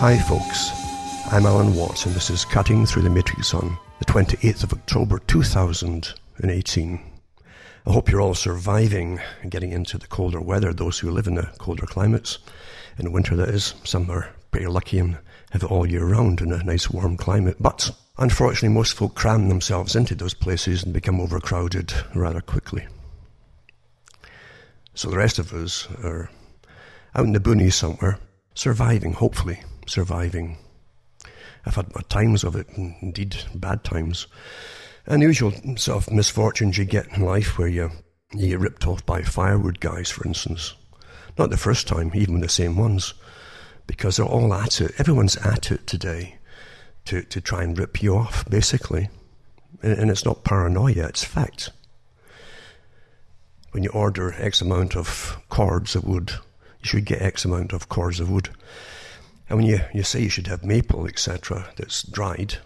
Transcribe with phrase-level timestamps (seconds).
[0.00, 0.70] Hi, folks.
[1.30, 5.18] I'm Alan Watt, and this is Cutting Through the Matrix on the 28th of October
[5.26, 7.00] 2018.
[7.86, 11.34] I hope you're all surviving and getting into the colder weather, those who live in
[11.34, 12.38] the colder climates.
[12.96, 13.74] In winter, that is.
[13.84, 15.18] Some are pretty lucky and
[15.50, 17.58] have it all year round in a nice warm climate.
[17.60, 22.86] But unfortunately, most folk cram themselves into those places and become overcrowded rather quickly.
[24.94, 26.30] So the rest of us are
[27.14, 28.18] out in the boonies somewhere,
[28.54, 30.56] surviving, hopefully, surviving.
[31.66, 34.26] I've had my times of it, indeed bad times.
[35.06, 37.90] And the usual sort of misfortunes you get in life where you,
[38.32, 40.74] you get ripped off by firewood guys, for instance.
[41.38, 43.14] Not the first time, even the same ones,
[43.86, 44.92] because they're all at it.
[44.98, 46.36] Everyone's at it today
[47.06, 49.08] to, to try and rip you off, basically.
[49.82, 51.70] And, and it's not paranoia, it's fact.
[53.72, 56.32] When you order X amount of cords of wood,
[56.80, 58.50] you should get X amount of cords of wood.
[59.50, 62.58] And when you, you say you should have maple, etc., that's dried,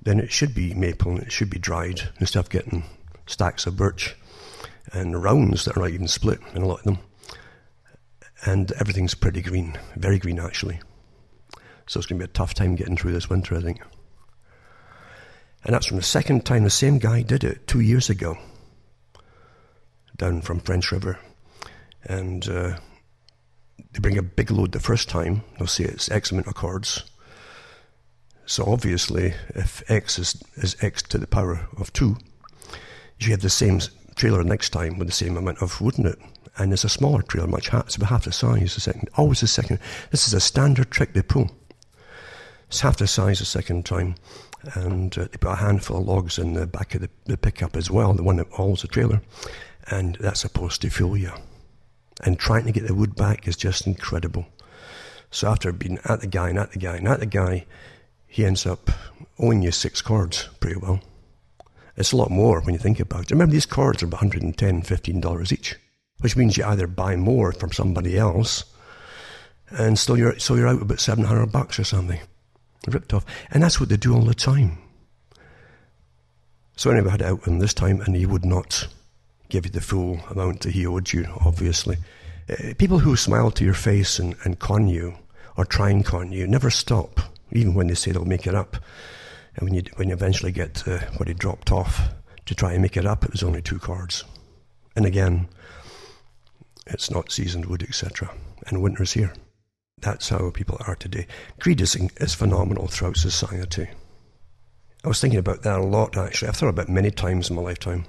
[0.00, 2.84] then it should be maple and it should be dried instead of getting
[3.26, 4.16] stacks of birch
[4.90, 6.98] and rounds that are not even split in a lot of them.
[8.46, 10.80] And everything's pretty green, very green actually.
[11.86, 13.82] So it's going to be a tough time getting through this winter, I think.
[15.64, 18.38] And that's from the second time the same guy did it two years ago,
[20.16, 21.18] down from French River.
[22.02, 22.78] And uh,
[23.92, 27.04] they bring a big load the first time, they'll say it's X amount of cords.
[28.46, 32.16] So obviously, if X is, is X to the power of 2,
[33.18, 33.80] you have the same
[34.16, 36.18] trailer next time with the same amount of wood in it.
[36.56, 39.08] And it's a smaller trailer, much half, it's about half the size the second.
[39.16, 39.78] Always the second.
[40.10, 41.50] This is a standard trick they pull.
[42.68, 44.16] It's half the size the second time.
[44.74, 47.76] And uh, they put a handful of logs in the back of the, the pickup
[47.76, 49.22] as well, the one that holds the trailer.
[49.88, 51.32] And that's supposed to fool you
[52.20, 54.46] and trying to get the wood back is just incredible.
[55.30, 57.66] So after being at the guy and at the guy and at the guy,
[58.26, 58.90] he ends up
[59.38, 61.00] owing you six cords pretty well.
[61.96, 63.30] It's a lot more when you think about it.
[63.30, 65.76] Remember, these cords are about $110, $15 each,
[66.20, 68.64] which means you either buy more from somebody else
[69.70, 72.20] and still you're, so you're out about 700 bucks or something.
[72.88, 73.26] Ripped off.
[73.50, 74.78] And that's what they do all the time.
[76.76, 78.88] So anyway, I had it out with him this time and he would not
[79.50, 81.98] give you the full amount that he owed you, obviously.
[82.48, 85.14] Uh, people who smile to your face and, and con you,
[85.56, 87.20] or try and con you, never stop,
[87.52, 88.76] even when they say they'll make it up.
[89.56, 90.84] And when you, when you eventually get
[91.16, 92.10] what he dropped off
[92.46, 94.24] to try and make it up, it was only two cards.
[94.96, 95.48] And again,
[96.86, 98.32] it's not seasoned wood, etc.
[98.68, 99.34] And winter's here.
[100.00, 101.26] That's how people are today.
[101.58, 103.88] Greed is, is phenomenal throughout society.
[105.04, 106.48] I was thinking about that a lot, actually.
[106.48, 108.06] I've thought about it many times in my lifetime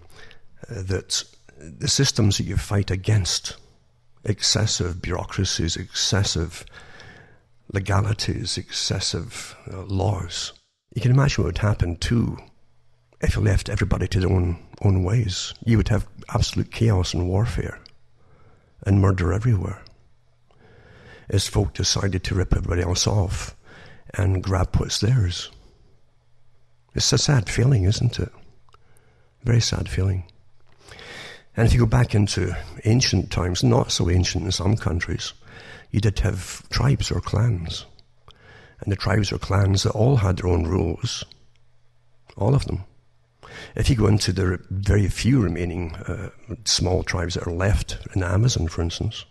[0.72, 1.24] that
[1.58, 3.58] the systems that you fight against,
[4.24, 6.66] excessive bureaucracies, excessive
[7.74, 10.54] legalities, excessive uh, laws,
[10.94, 12.38] you can imagine what would happen too
[13.22, 15.54] if you left everybody to their own, own ways.
[15.64, 17.80] You would have absolute chaos and warfare
[18.86, 19.82] and murder everywhere.
[21.30, 23.56] As folk decided to rip everybody else off
[24.16, 25.50] and grab what's theirs.
[26.94, 28.32] It's a sad feeling, isn't it?
[29.44, 30.26] Very sad feeling.
[31.56, 35.34] And if you go back into ancient times, not so ancient in some countries,
[35.92, 37.86] you did have tribes or clans.
[38.80, 41.24] And the tribes or clans that all had their own rules.
[42.38, 42.86] All of them.
[43.76, 46.30] If you go into the very few remaining uh,
[46.66, 49.26] small tribes that are left in the Amazon, for instance,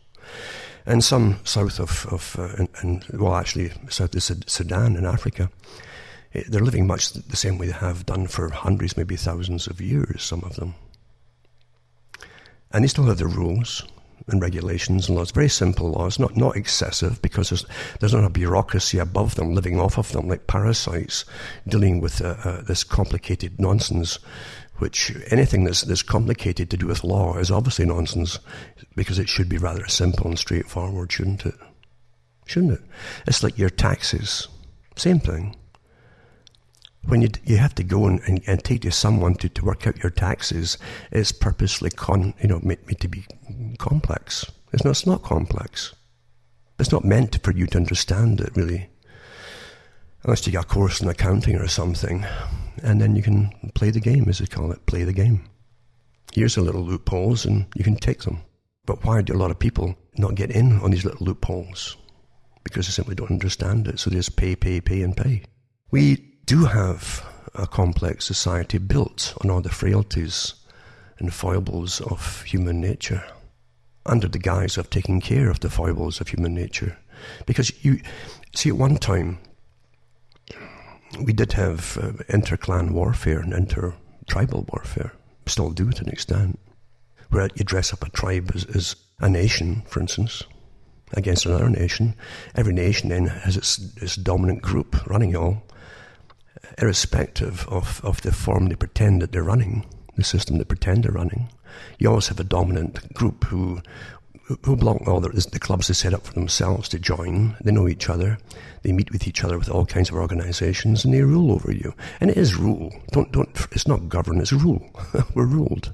[0.87, 5.51] and some south of, of uh, and, and, well, actually, south of Sudan in Africa,
[6.35, 9.81] eh, they're living much the same way they have done for hundreds, maybe thousands of
[9.81, 10.75] years, some of them.
[12.73, 13.85] And they still have the rules
[14.29, 17.67] and regulations and laws, very simple laws, not, not excessive because there's,
[17.99, 21.25] there's not a bureaucracy above them living off of them like parasites
[21.67, 24.19] dealing with uh, uh, this complicated nonsense,
[24.79, 28.39] which anything that's, that's complicated to do with law is obviously nonsense
[28.95, 31.55] because it should be rather simple and straightforward, shouldn't it?
[32.47, 32.83] Shouldn't it?
[33.27, 34.49] It's like your taxes.
[34.97, 35.57] Same thing
[37.05, 39.87] when you, you have to go and, and, and take to someone to, to work
[39.87, 40.79] out your taxes,
[41.11, 43.25] it's purposely con, you know, made, made to be
[43.79, 44.45] complex.
[44.73, 45.95] It's not, it's not complex.
[46.79, 48.89] It's not meant for you to understand it, really.
[50.23, 52.25] Unless you get a course in accounting or something,
[52.83, 55.45] and then you can play the game, as they call it, play the game.
[56.33, 58.43] Here's a little loopholes, and you can take them.
[58.87, 61.97] But why do a lot of people not get in on these little loopholes?
[62.63, 65.43] Because they simply don't understand it, so they just pay, pay, pay, and pay.
[65.91, 67.25] We do have
[67.55, 70.55] a complex society built on all the frailties
[71.21, 73.23] and foibles of human nature,
[74.05, 76.99] under the guise of taking care of the foibles of human nature.
[77.47, 78.01] Because you,
[78.53, 79.39] See, at one time,
[81.25, 85.13] we did have uh, inter-clan warfare and inter-tribal warfare.
[85.47, 86.59] Still do to an extent.
[87.29, 90.43] Where you dress up a tribe as, as a nation, for instance,
[91.13, 92.17] against another nation.
[92.57, 95.63] Every nation then has its, its dominant group running it all,
[96.81, 99.87] irrespective of, of the form they pretend that they're running,
[100.17, 101.49] the system they pretend they're running.
[101.99, 103.83] You always have a dominant group who
[104.65, 107.57] who belong all the, the clubs they set up for themselves to join.
[107.61, 108.39] They know each other.
[108.83, 111.95] They meet with each other with all kinds of organizations and they rule over you.
[112.21, 112.93] And it is rule.
[113.13, 114.91] Don't, don't, it's not govern, it's rule.
[115.35, 115.93] We're ruled.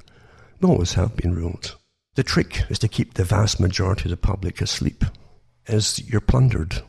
[0.61, 1.77] We always have been ruled.
[2.15, 5.05] The trick is to keep the vast majority of the public asleep
[5.69, 6.83] as you're plundered.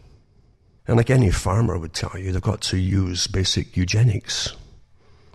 [0.87, 4.55] And like any farmer would tell you, they've got to use basic eugenics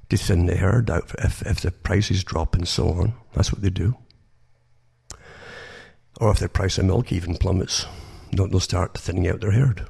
[0.08, 3.14] to thin the herd out if, if the prices drop and so on.
[3.34, 3.96] That's what they do.
[6.20, 7.86] Or if the price of milk even plummets,
[8.32, 9.86] they'll start thinning out their herd.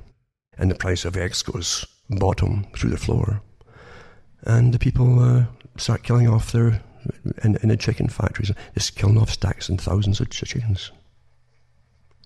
[0.59, 3.43] And the price of eggs goes bottom through the floor.
[4.43, 5.45] And the people uh,
[5.77, 6.83] start killing off their
[7.43, 10.91] in, in the chicken factories, just killing off stacks and thousands of chickens.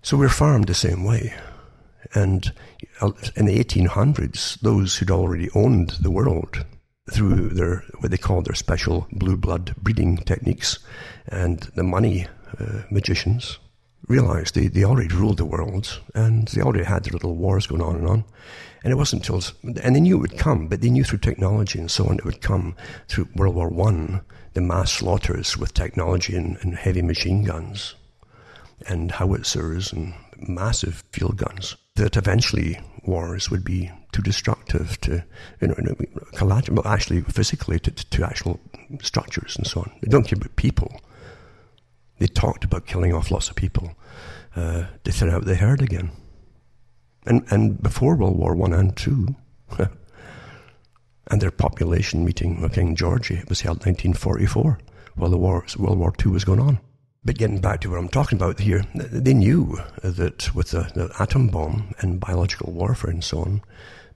[0.03, 1.35] So we're farmed the same way.
[2.14, 2.53] And
[3.37, 6.64] in the 1800s, those who'd already owned the world
[7.11, 10.81] through their what they called their special blue blood breeding techniques
[11.29, 12.26] and the money
[12.58, 13.58] uh, magicians
[14.08, 17.82] realized they, they already ruled the world and they already had their little wars going
[17.82, 18.25] on and on.
[18.82, 19.43] And it wasn't until,
[19.82, 22.25] and they knew it would come, but they knew through technology and so on, it
[22.25, 22.76] would come
[23.08, 24.20] through World War One
[24.55, 27.94] the mass slaughters with technology and, and heavy machine guns
[28.87, 35.25] and howitzers and massive field guns that eventually wars would be too destructive to,
[35.60, 38.60] you know, actually physically to, to actual
[39.02, 39.93] structures and so on.
[40.00, 41.00] They don't care about people.
[42.19, 43.93] They talked about killing off lots of people
[44.54, 46.10] uh, to thin out the herd again.
[47.26, 49.34] And, and before World War One and Two,
[49.78, 54.78] and their population meeting with King George was held in 1944
[55.16, 56.78] while the war, World War II was going on.
[57.26, 61.11] But getting back to what I'm talking about here, they knew that with the, the
[61.19, 63.62] atom bomb and biological warfare and so on,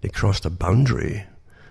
[0.00, 1.24] they crossed a boundary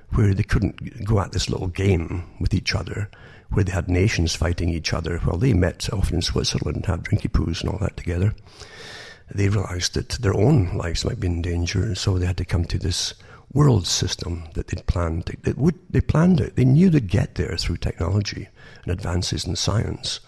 [0.09, 3.09] where they couldn't go at this little game with each other,
[3.51, 5.21] where they had nations fighting each other.
[5.25, 8.35] Well, they met often in Switzerland and had drinky poos and all that together.
[9.33, 12.65] They realized that their own lives might be in danger, so they had to come
[12.65, 13.13] to this
[13.51, 15.25] world system that they'd planned.
[15.43, 16.55] They, would, they planned it.
[16.55, 18.47] They knew they'd get there through technology
[18.83, 20.19] and advances in science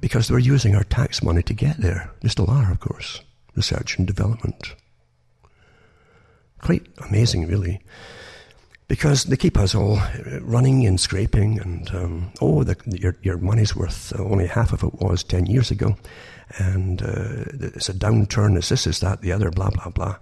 [0.00, 2.10] because they were using our tax money to get there.
[2.20, 3.22] They still are, of course.
[3.54, 4.74] Research and development.
[6.60, 7.80] Quite amazing, really.
[8.88, 10.00] Because they keep us all
[10.40, 14.94] running and scraping, and um, oh, the, your, your money's worth only half of it
[14.94, 15.96] was 10 years ago,
[16.58, 20.16] and uh, it's a downturn, it's this, is that, the other, blah, blah, blah.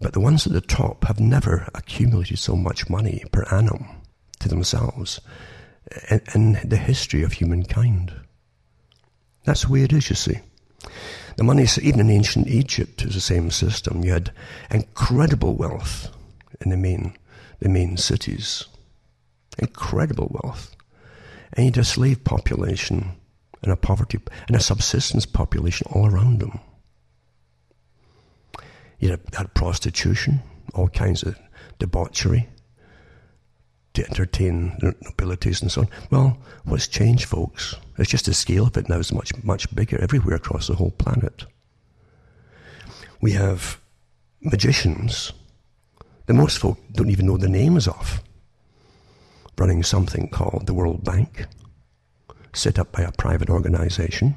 [0.00, 3.86] But the ones at the top have never accumulated so much money per annum
[4.38, 5.20] to themselves
[6.08, 8.12] in, in the history of humankind.
[9.44, 10.38] That's the way it is, you see.
[11.36, 14.02] The money, even in ancient Egypt, was the same system.
[14.02, 14.32] You had
[14.70, 16.08] incredible wealth
[16.62, 17.16] in the main,
[17.60, 18.64] the main cities.
[19.58, 20.74] Incredible wealth.
[21.52, 23.12] And you had a slave population
[23.62, 26.58] and a poverty and a subsistence population all around them.
[29.00, 30.42] You had prostitution,
[30.74, 31.38] all kinds of
[31.78, 32.48] debauchery
[33.94, 35.88] to entertain the nobilities and so on.
[36.10, 37.74] Well, what's changed, folks?
[37.98, 40.92] It's just the scale of it now is much, much bigger everywhere across the whole
[40.92, 41.46] planet.
[43.20, 43.80] We have
[44.42, 45.32] magicians
[46.26, 48.22] that most folk don't even know the names of,
[49.58, 51.46] running something called the World Bank,
[52.52, 54.36] set up by a private organization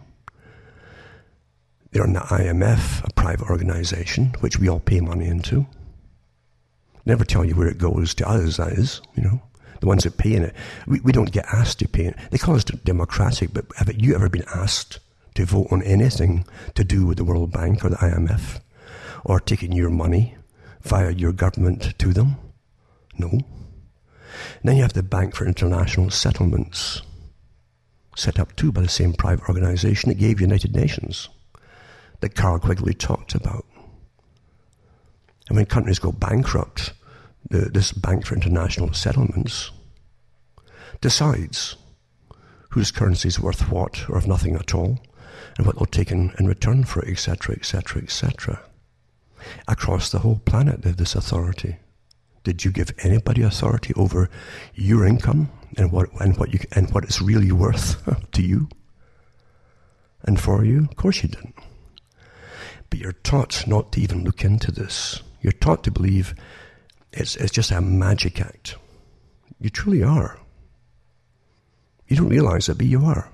[1.94, 5.68] they're in the IMF, a private organization, which we all pay money into.
[7.06, 9.42] Never tell you where it goes to us, that is, you know.
[9.80, 10.56] The ones that pay in it.
[10.88, 12.20] We, we don't get asked to pay in it.
[12.32, 15.00] They call us democratic, but have you ever been asked
[15.36, 18.60] to vote on anything to do with the World Bank or the IMF?
[19.24, 20.36] Or taking your money
[20.82, 22.38] via your government to them?
[23.20, 23.42] No.
[24.64, 27.02] Then you have the Bank for International Settlements,
[28.16, 31.30] set up too by the same private organization that gave United Nations
[32.24, 33.66] that Carroll Quigley talked about.
[35.50, 36.94] And when countries go bankrupt,
[37.50, 39.72] the, this Bank for International Settlements
[41.02, 41.76] decides
[42.70, 45.00] whose currency is worth what or of nothing at all,
[45.58, 48.62] and what they'll take in, in return for it, etc., etc., etc.
[49.68, 51.76] Across the whole planet, they have this authority.
[52.46, 54.30] Did you give anybody authority over
[54.76, 58.02] your income and what and what you and what it's really worth
[58.32, 58.70] to you
[60.24, 60.88] and for you?
[60.90, 61.56] Of course you didn't.
[62.94, 65.24] But you're taught not to even look into this.
[65.42, 66.36] You're taught to believe
[67.12, 68.76] it's, it's just a magic act.
[69.60, 70.40] You truly are.
[72.08, 73.32] You don't realize it, but you are.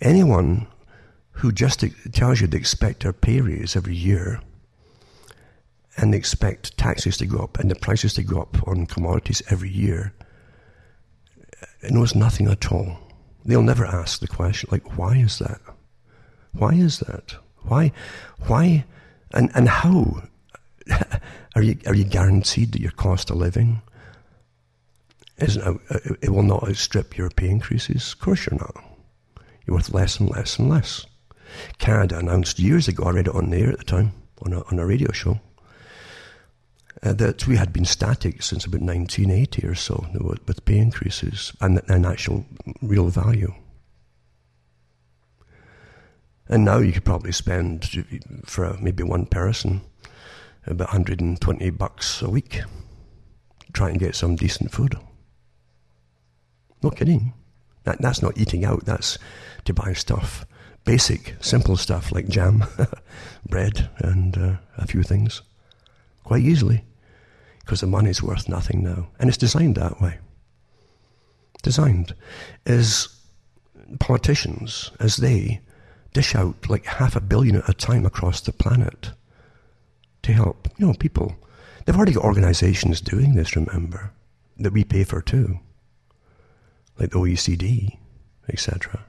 [0.00, 0.66] Anyone
[1.30, 4.40] who just tells you they expect their pay raise every year
[5.96, 9.42] and they expect taxes to go up and the prices to go up on commodities
[9.48, 10.12] every year
[11.88, 12.98] knows nothing at all.
[13.44, 15.60] They'll never ask the question, like, why is that?
[16.50, 17.36] Why is that?
[17.64, 17.92] Why,
[18.46, 18.84] why,
[19.32, 20.22] and, and how
[21.56, 23.82] are you, are you guaranteed that your cost of living
[25.38, 25.80] isn't,
[26.20, 28.12] it will not outstrip your pay increases?
[28.12, 28.76] Of course you're not.
[29.66, 31.06] You're worth less and less and less.
[31.78, 34.62] Canada announced years ago, I read it on the air at the time, on a,
[34.70, 35.40] on a radio show,
[37.02, 41.80] uh, that we had been static since about 1980 or so with pay increases and,
[41.88, 42.46] and actual
[42.80, 43.52] real value.
[46.52, 47.88] And now you could probably spend
[48.44, 49.80] for maybe one person
[50.66, 52.60] about 120 bucks a week
[53.72, 54.94] trying to get some decent food.
[56.82, 57.32] No kidding.
[57.84, 59.16] That, that's not eating out, that's
[59.64, 60.44] to buy stuff.
[60.84, 62.66] Basic, simple stuff like jam,
[63.48, 65.40] bread, and uh, a few things.
[66.22, 66.84] Quite easily
[67.60, 69.08] because the money's worth nothing now.
[69.18, 70.18] And it's designed that way.
[71.62, 72.14] Designed
[72.66, 73.08] as
[74.00, 75.62] politicians, as they
[76.12, 79.10] dish out like half a billion at a time across the planet
[80.22, 81.34] to help, you know, people.
[81.84, 84.12] They've already got organizations doing this, remember,
[84.58, 85.58] that we pay for too,
[86.98, 87.96] like the OECD,
[88.48, 89.04] etc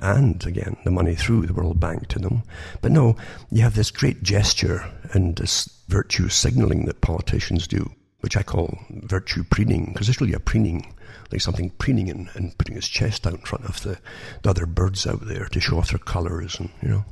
[0.00, 2.42] and again the money through the World Bank to them.
[2.80, 3.16] But no,
[3.50, 8.78] you have this great gesture and this virtue signaling that politicians do, which I call
[8.90, 10.94] virtue preening, because it's really a preening,
[11.30, 13.98] like something preening and, and putting its chest out in front of the,
[14.42, 17.04] the other birds out there to show off their colours and, you know,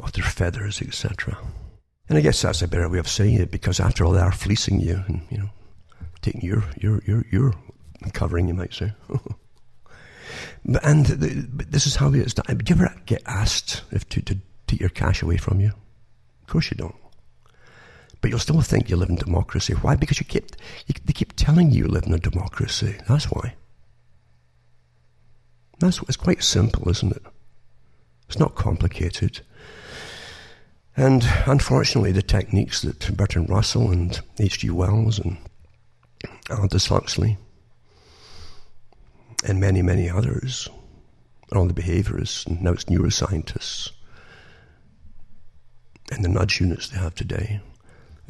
[0.00, 1.38] off their feathers, etc.
[2.08, 4.32] And I guess that's a better way of saying it, because after all, they are
[4.32, 5.50] fleecing you and, you know,
[6.20, 7.54] taking your, your, your, your
[8.12, 8.92] covering, you might say.
[10.64, 12.58] But, and the, but this is how it is done.
[12.58, 15.68] Do you ever get asked if to, to take your cash away from you?
[16.42, 16.94] Of course you don't.
[18.26, 19.72] But you'll still think you live in democracy.
[19.72, 19.94] Why?
[19.94, 20.50] Because you keep,
[20.88, 22.96] you, they keep telling you you live in a democracy.
[23.08, 23.54] That's why.
[25.78, 27.22] That's, it's quite simple, isn't it?
[28.26, 29.42] It's not complicated.
[30.96, 34.70] And unfortunately, the techniques that Bertrand Russell and H.G.
[34.70, 35.36] Wells and
[36.50, 37.38] Aldous Huxley
[39.46, 40.68] and many, many others,
[41.52, 43.92] all the behaviorists, and now it's neuroscientists,
[46.10, 47.60] and the nudge units they have today,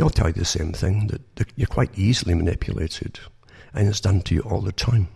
[0.04, 3.18] all tell you the same thing that you're quite easily manipulated,
[3.72, 5.08] and it's done to you all the time.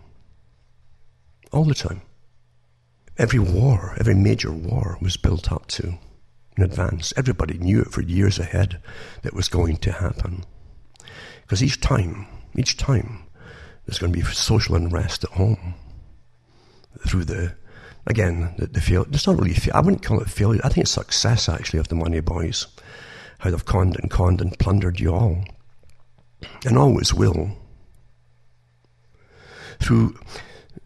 [1.51, 2.01] All the time.
[3.17, 5.99] Every war, every major war was built up to
[6.57, 7.13] in advance.
[7.15, 8.81] Everybody knew it for years ahead
[9.21, 10.43] that was going to happen.
[11.41, 13.23] Because each time, each time,
[13.85, 15.75] there's going to be social unrest at home
[17.07, 17.55] through the,
[18.07, 19.05] again, the, the fail.
[19.11, 20.61] It's not really, I wouldn't call it failure.
[20.63, 22.67] I think it's success, actually, of the Money Boys.
[23.41, 25.43] How they've conned and conned and plundered you all.
[26.63, 27.57] And always will.
[29.79, 30.19] Through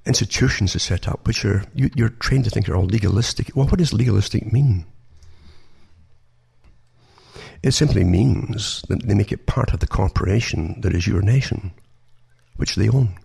[0.06, 3.52] institutions are set up, which are, you, you're trained to think are all legalistic.
[3.54, 4.86] Well, what does legalistic mean?
[7.62, 11.74] It simply means that they make it part of the corporation that is your nation,
[12.56, 13.18] which they own.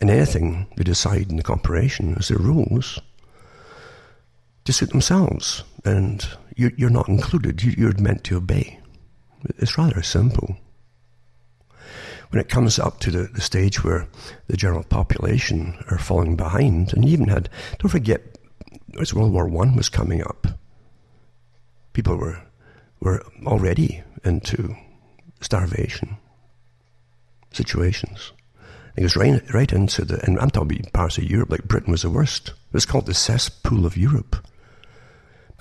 [0.00, 2.98] And anything they decide in the corporation is their rules
[4.64, 5.64] to suit themselves.
[5.84, 6.26] And
[6.56, 7.62] you're, you're not included.
[7.62, 8.78] You're meant to obey.
[9.58, 10.56] It's rather simple.
[12.30, 14.08] When it comes up to the, the stage where
[14.46, 18.38] the general population are falling behind, and you even had, don't forget,
[18.98, 20.46] as World War One was coming up,
[21.92, 22.42] people were
[23.00, 24.76] were already into
[25.40, 26.16] starvation
[27.52, 28.32] situations.
[28.96, 32.02] It goes right, right into the, and I'm talking parts of Europe, like Britain was
[32.02, 32.50] the worst.
[32.50, 34.36] It was called the cesspool of Europe.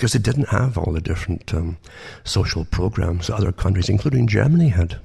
[0.01, 1.77] Because it didn't have all the different um,
[2.23, 4.99] social programs that other countries, including Germany, had.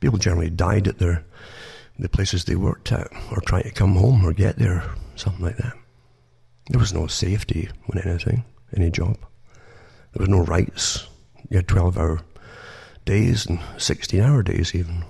[0.00, 1.22] People generally died at their
[1.98, 4.84] the places they worked at, or trying to come home or get there,
[5.16, 5.74] something like that.
[6.70, 9.18] There was no safety with anything, any job.
[10.14, 11.06] There was no rights.
[11.50, 12.20] You had 12 hour
[13.04, 15.04] days and 16 hour days, even.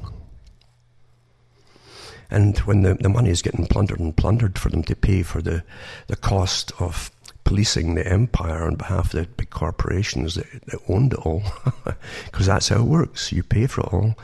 [2.28, 5.40] And when the, the money is getting plundered and plundered for them to pay for
[5.40, 5.62] the,
[6.08, 7.12] the cost of
[7.44, 11.42] policing the empire on behalf of the big corporations that, that owned it all,
[12.24, 13.32] because that's how it works.
[13.32, 14.14] You pay for it all.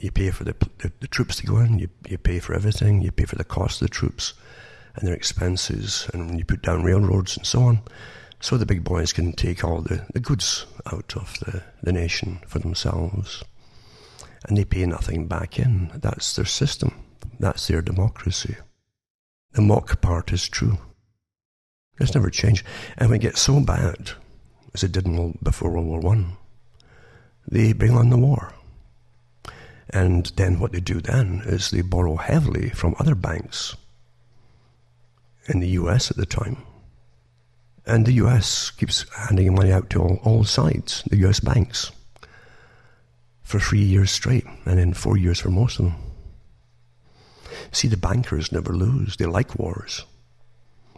[0.00, 1.78] You pay for the, the, the, troops to go in.
[1.78, 3.02] You, you pay for everything.
[3.02, 4.34] You pay for the cost of the troops
[4.94, 6.08] and their expenses.
[6.14, 7.80] And you put down railroads and so on,
[8.40, 12.40] so the big boys can take all the, the goods out of the, the nation
[12.46, 13.42] for themselves.
[14.46, 15.90] And they pay nothing back in.
[15.94, 16.94] That's their system.
[17.40, 18.56] That's their democracy.
[19.52, 20.78] The mock part is true.
[22.00, 22.64] It's never changed.
[22.96, 24.12] And when it gets so bad,
[24.74, 26.36] as it did in, before World War One,
[27.46, 28.52] they bring on the war.
[29.90, 33.74] And then what they do then is they borrow heavily from other banks
[35.46, 36.58] in the US at the time.
[37.86, 41.90] And the US keeps handing money out to all, all sides, the US banks,
[43.42, 45.94] for three years straight, and then four years for most of them.
[47.72, 49.16] See, the bankers never lose.
[49.16, 50.04] They like wars.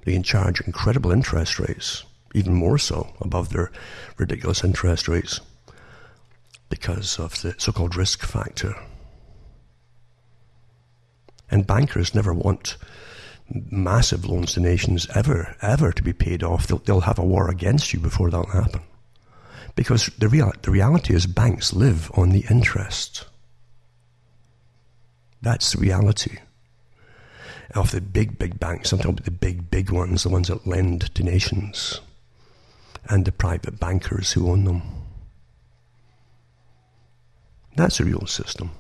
[0.05, 2.05] They can charge incredible interest rates,
[2.35, 3.71] even more so above their
[4.17, 5.41] ridiculous interest rates,
[6.69, 8.75] because of the so called risk factor.
[11.51, 12.77] And bankers never want
[13.53, 16.67] massive loans to nations ever, ever to be paid off.
[16.69, 18.83] They'll, they'll have a war against you before that'll happen.
[19.75, 23.27] Because the, real, the reality is banks live on the interest.
[25.43, 26.39] That's the reality
[27.75, 28.93] of the big, big banks.
[28.93, 32.01] I'm talking about the big, big ones, the ones that lend to nations,
[33.09, 34.83] and the private bankers who own them.
[37.77, 38.71] That's a real system.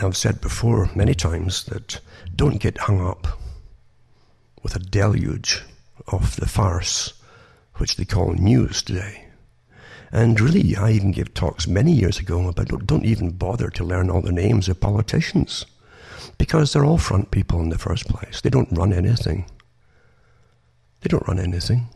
[0.00, 2.00] I've said before many times that
[2.34, 3.38] don't get hung up
[4.62, 5.62] with a deluge
[6.08, 7.12] of the farce
[7.76, 9.26] which they call news today.
[10.14, 14.08] And really, I even gave talks many years ago about don't, even bother to learn
[14.08, 15.66] all the names of politicians
[16.38, 18.40] because they're all front people in the first place.
[18.40, 19.46] They don't run anything.
[21.00, 21.88] They don't run anything.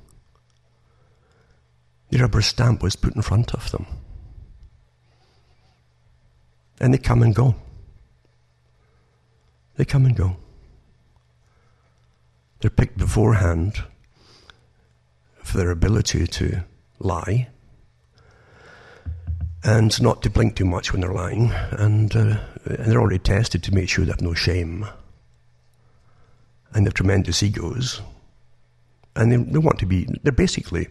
[2.10, 3.86] The rubber stamp was put in front of them.
[6.80, 7.54] And they come and go.
[9.76, 10.38] They come and go.
[12.58, 13.84] They're picked beforehand
[15.44, 16.64] for their ability to
[16.98, 17.50] lie
[19.64, 23.62] and not to blink too much when they're lying, and, uh, and they're already tested
[23.64, 24.86] to make sure they have no shame,
[26.72, 28.00] and they've tremendous egos,
[29.16, 30.88] and they, they want to be, they're basically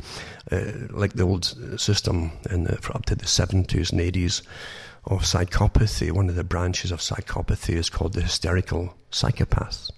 [0.52, 1.46] uh, like the old
[1.80, 4.42] system in the, up to the 70s and 80s
[5.06, 6.12] of psychopathy.
[6.12, 9.90] One of the branches of psychopathy is called the hysterical psychopath,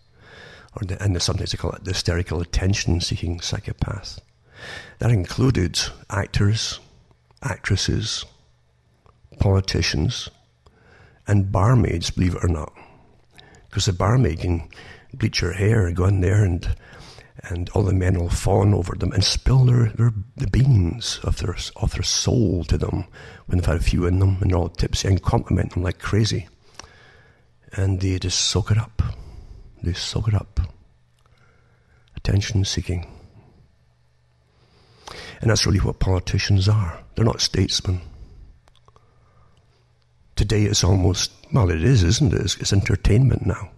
[0.75, 4.19] or the, and sometimes they call it the hysterical attention-seeking psychopath.
[4.99, 5.79] That included
[6.11, 6.79] actors,
[7.41, 8.25] actresses,
[9.39, 10.29] politicians,
[11.27, 12.73] and barmaids, believe it or not.
[13.69, 14.67] Because the barmaid can
[15.13, 16.75] bleach her hair and go in there and
[17.43, 21.37] and all the men will fawn over them and spill their, their the beans of
[21.37, 23.05] their of their soul to them
[23.45, 26.47] when they've had a few in them and all tipsy and compliment them like crazy.
[27.73, 29.01] And they just soak it up.
[29.81, 30.59] They soak it up.
[32.17, 33.07] Attention seeking.
[35.41, 36.99] And that's really what politicians are.
[37.15, 38.01] They're not statesmen.
[40.39, 42.39] Today it's almost, well, it is, isn't it?
[42.39, 43.71] It's, it's entertainment now.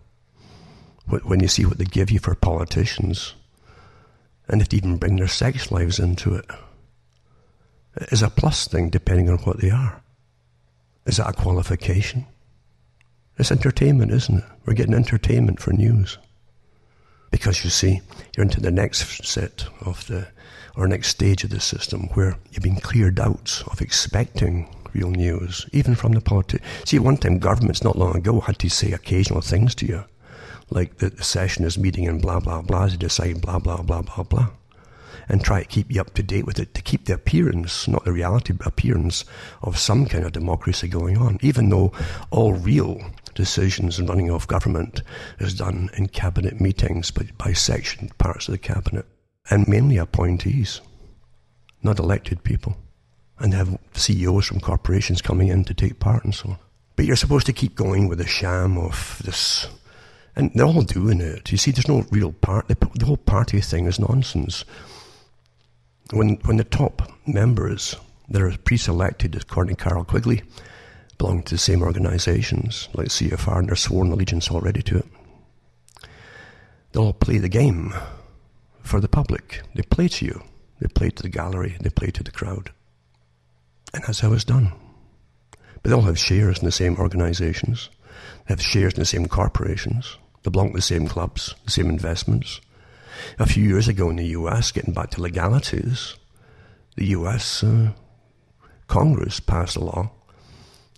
[1.24, 3.34] When you see what they give you for politicians,
[4.47, 6.45] and if they even bring their sex lives into it,
[8.12, 10.04] is a plus thing depending on what they are.
[11.08, 12.28] Is that a qualification?
[13.39, 14.45] It's entertainment, isn't it?
[14.67, 16.19] We're getting entertainment for news.
[17.32, 18.02] Because you see,
[18.38, 20.28] you're into the next set of the,
[20.76, 25.65] or next stage of the system where you've been cleared out of expecting real news,
[25.71, 26.60] even from the party.
[26.86, 30.06] See, one time governments not long ago had to say occasional things to you,
[30.69, 34.01] like that the session is meeting and blah, blah, blah, to decide blah, blah, blah,
[34.01, 34.49] blah, blah,
[35.30, 38.06] and try to keep you up to date with it, to keep the appearance, not
[38.06, 39.25] the reality, but appearance
[39.62, 41.91] of some kind of democracy going on, even though
[42.30, 43.01] all real
[43.34, 45.01] decisions and running of government
[45.39, 49.06] is done in cabinet meetings by, by section parts of the cabinet,
[49.49, 50.82] and mainly appointees,
[51.82, 52.75] not elected people
[53.41, 56.58] and have CEOs from corporations coming in to take part and so on.
[56.95, 59.67] But you're supposed to keep going with the sham of this.
[60.36, 61.51] And they're all doing it.
[61.51, 62.67] You see, there's no real part.
[62.67, 64.63] The, the whole party thing is nonsense.
[66.12, 67.95] When, when the top members
[68.30, 70.43] that are pre-selected, according to Carroll Quigley,
[71.17, 75.06] belong to the same organizations, like CFR, and they're sworn allegiance already to it,
[76.91, 77.93] they'll all play the game
[78.84, 79.62] for the public.
[79.75, 80.43] They play to you.
[80.80, 81.77] They play to the gallery.
[81.80, 82.71] They play to the crowd.
[83.93, 84.71] And that's how it's done.
[85.51, 87.89] But they all have shares in the same organizations.
[88.47, 90.17] They have shares in the same corporations.
[90.43, 92.62] They belong to the same clubs, the same investments.
[93.39, 96.15] A few years ago in the US, getting back to legalities,
[96.95, 97.91] the US uh,
[98.88, 100.12] Congress passed a law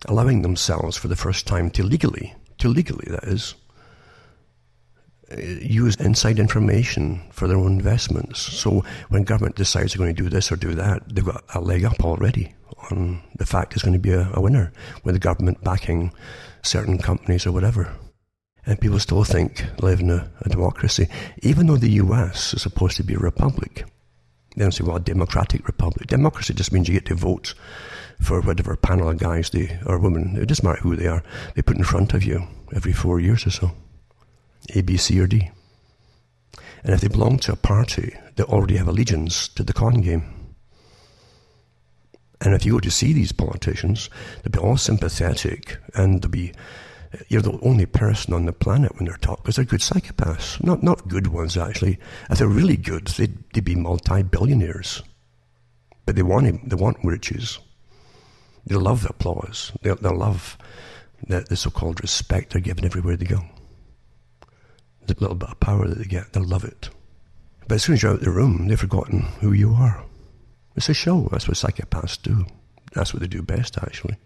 [0.05, 3.55] allowing themselves for the first time to legally, to legally that is,
[5.31, 8.41] uh, use inside information for their own investments.
[8.41, 11.61] So when government decides they're going to do this or do that, they've got a
[11.61, 12.53] leg up already
[12.91, 14.71] on the fact it's going to be a, a winner
[15.03, 16.13] with the government backing
[16.61, 17.93] certain companies or whatever.
[18.65, 21.07] And people still think live in a, a democracy,
[21.41, 23.85] even though the US is supposed to be a republic.
[24.55, 26.07] They don't say, well, a democratic republic.
[26.07, 27.55] Democracy just means you get to vote
[28.21, 31.23] for whatever panel of guys they, or women, it doesn't matter who they are,
[31.55, 33.71] they put in front of you every four years or so.
[34.75, 35.51] A, B, C, or D.
[36.83, 40.42] And if they belong to a party, they already have allegiance to the con game.
[42.43, 44.09] And if you go to see these politicians,
[44.43, 46.53] they'll be all sympathetic and they'll be
[47.29, 50.61] you're the only person on the planet when they're talking because they're good psychopaths.
[50.63, 51.99] Not not good ones actually.
[52.29, 55.03] If they're really good, they'd, they'd be multi-billionaires.
[56.05, 57.59] But they want they want riches.
[58.65, 59.71] They love the applause.
[59.81, 60.57] They they love
[61.25, 63.41] the, the so-called respect they're given everywhere they go.
[65.05, 66.89] The little bit of power that they get, they love it.
[67.67, 70.03] But as soon as you're out of the room, they've forgotten who you are.
[70.75, 71.27] It's a show.
[71.31, 72.45] That's what psychopaths do.
[72.93, 74.17] That's what they do best, actually.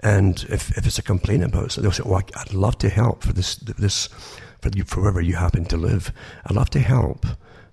[0.00, 3.24] And if, if it's a complaint about it, they'll say, "Oh, I'd love to help
[3.24, 4.08] for this this
[4.60, 6.12] for you for wherever you happen to live.
[6.44, 7.26] I'd love to help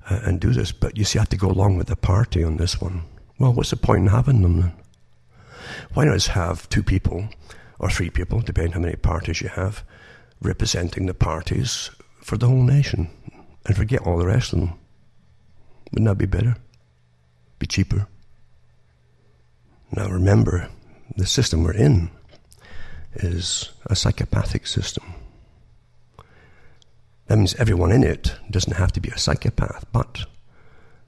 [0.09, 2.43] uh, and do this, but you see, I have to go along with the party
[2.43, 3.03] on this one.
[3.39, 4.73] Well, what's the point in having them then?
[5.93, 7.27] Why not just have two people
[7.79, 9.83] or three people, depending how many parties you have,
[10.41, 11.89] representing the parties
[12.21, 13.09] for the whole nation,
[13.65, 14.73] and forget all the rest of them?
[15.91, 16.55] Wouldn't that be better?
[17.59, 18.07] Be cheaper?
[19.91, 20.69] Now remember,
[21.15, 22.09] the system we're in
[23.13, 25.13] is a psychopathic system.
[27.27, 30.25] That means everyone in it doesn't have to be a psychopath, but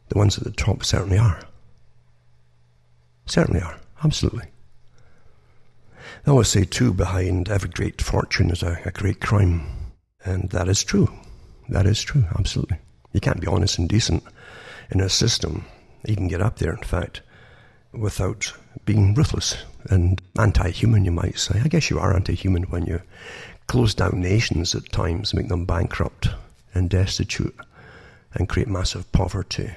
[0.10, 1.42] the ones at the top certainly are.
[3.26, 4.46] Certainly are, absolutely.
[6.24, 9.68] They always say, too, behind every great fortune is a, a great crime.
[10.24, 11.10] And that is true.
[11.70, 12.78] That is true, absolutely.
[13.14, 14.24] You can't be honest and decent
[14.90, 15.66] in a system.
[16.06, 17.22] Can get up there, in fact,
[17.92, 18.54] without
[18.86, 19.58] being ruthless
[19.90, 21.60] and anti human, you might say.
[21.64, 23.02] I guess you are anti human when you
[23.68, 26.30] close down nations at times, make them bankrupt
[26.74, 27.56] and destitute,
[28.34, 29.72] and create massive poverty,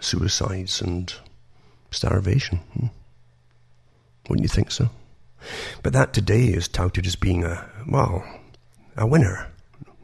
[0.00, 1.12] suicides, and
[1.90, 2.58] starvation.
[2.58, 2.86] Hmm?
[4.28, 4.90] Wouldn't you think so?
[5.82, 8.24] But that today is touted as being a, well,
[8.96, 9.48] a winner,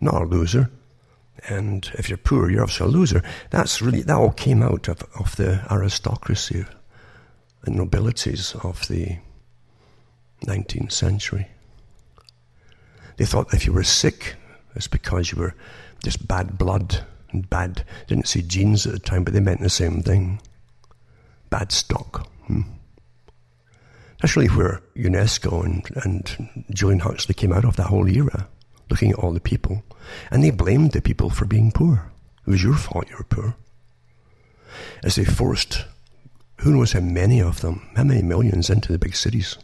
[0.00, 0.70] not a loser.
[1.48, 3.22] And if you're poor, you're obviously a loser.
[3.50, 6.64] That's really, that all came out of, of the aristocracy
[7.64, 9.18] and nobilities of the
[10.46, 11.48] 19th century.
[13.16, 14.37] They thought if you were sick,
[14.74, 15.54] it's because you were
[16.02, 17.85] just bad blood and bad.
[18.07, 20.40] Didn't see genes at the time, but they meant the same thing.
[21.50, 22.28] Bad stock.
[22.46, 22.62] Hmm.
[24.20, 28.48] That's really where UNESCO and, and Julian Huxley came out of that whole era,
[28.90, 29.83] looking at all the people.
[30.31, 32.11] And they blamed the people for being poor.
[32.47, 33.57] It was your fault you were poor.
[35.03, 35.87] As they forced
[36.64, 39.59] who knows how many of them, how many millions into the big cities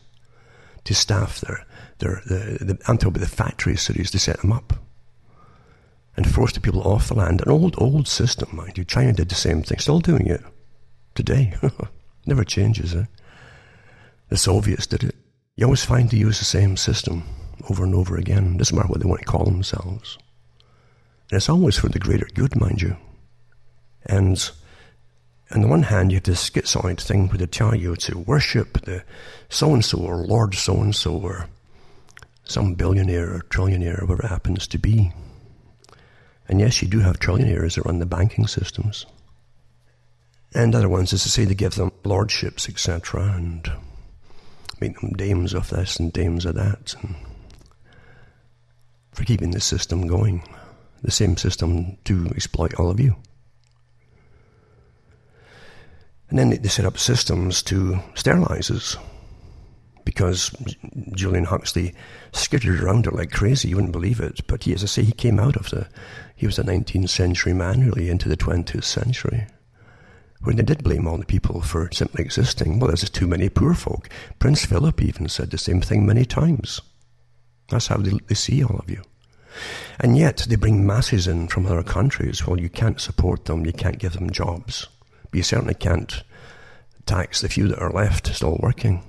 [0.85, 1.65] to staff their,
[1.99, 4.75] their the, the, about the factory cities to set them up
[6.17, 7.41] and forced the people off the land.
[7.41, 8.85] An old, old system, mind you.
[8.85, 10.43] China did the same thing, still doing it
[11.15, 11.55] today.
[12.27, 13.05] Never changes, eh?
[14.29, 15.15] The Soviets did it.
[15.57, 17.25] You always find to use the same system
[17.69, 18.57] over and over again.
[18.57, 20.19] Doesn't matter what they want to call themselves.
[21.31, 22.97] And it's always for the greater good, mind you.
[24.07, 24.51] And
[25.53, 28.83] on the one hand, you have this schizoid thing where they tell you to worship
[28.83, 29.05] the
[29.49, 31.49] so and so or Lord so and so or
[32.45, 35.13] some billionaire or trillionaire, whatever it happens to be.
[36.49, 39.07] And yes, you do have trillionaires that run the banking systems.
[40.53, 43.71] And other ones is to say they give them lordships, etc., and
[44.81, 47.15] make them dames of this and dames of that, and
[49.13, 50.43] for keeping the system going,
[51.03, 53.17] the same system to exploit all of you.
[56.31, 58.97] And then they set up systems to sterilize us.
[60.05, 60.51] Because
[61.15, 61.95] Julian Huxley
[62.33, 64.47] skittered around it like crazy, you wouldn't believe it.
[64.47, 65.89] But he, as I say, he came out of the,
[66.35, 69.47] he was a 19th century man, really, into the 20th century.
[70.43, 73.49] When they did blame all the people for simply existing, well, there's just too many
[73.49, 74.09] poor folk.
[74.39, 76.81] Prince Philip even said the same thing many times.
[77.71, 79.03] That's how they, they see all of you.
[79.99, 82.47] And yet, they bring masses in from other countries.
[82.47, 84.87] Well, you can't support them, you can't give them jobs.
[85.31, 86.23] But you certainly can't
[87.07, 89.03] tax the few that are left still working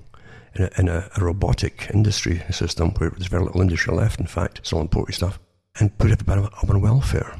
[0.55, 4.27] in a, in a, a robotic industry system where there's very little industry left, in
[4.27, 5.39] fact, it's all important stuff,
[5.79, 7.35] and put everybody up on welfare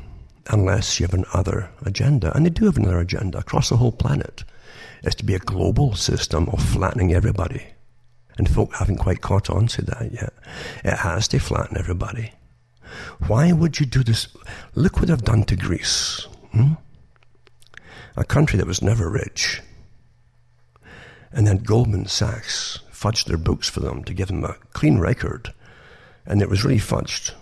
[0.50, 2.36] unless you have another agenda.
[2.36, 4.44] And they do have another agenda across the whole planet.
[5.04, 7.71] It's to be a global system of flattening everybody.
[8.38, 10.34] And folk haven't quite caught on to that yet.
[10.84, 12.32] It has to flatten everybody.
[13.28, 14.28] Why would you do this?
[14.76, 16.28] Look what they've done to Greece.
[16.52, 16.74] Hmm?
[18.16, 19.62] A country that was never rich.
[21.32, 25.54] And then Goldman Sachs fudged their books for them to give them a clean record.
[26.26, 27.34] And it was really fudged,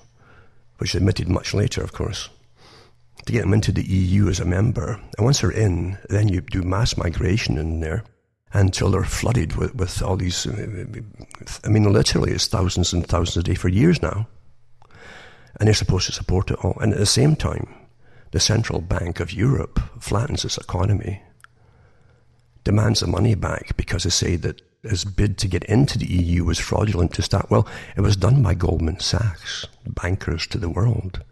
[0.78, 2.30] which they admitted much later, of course,
[3.26, 5.00] to get them into the EU as a member.
[5.18, 8.04] And once they're in, then you do mass migration in there
[8.54, 10.48] until they're flooded with, with all these.
[10.48, 10.86] Uh,
[11.64, 14.28] I mean, literally, it's thousands and thousands a day for years now.
[15.60, 16.78] And they're supposed to support it all.
[16.80, 17.68] And at the same time,
[18.32, 21.22] the Central Bank of Europe flattens its economy,
[22.64, 26.46] demands the money back because they say that his bid to get into the EU
[26.46, 27.50] was fraudulent to start.
[27.50, 31.24] Well, it was done by Goldman Sachs, bankers to the world.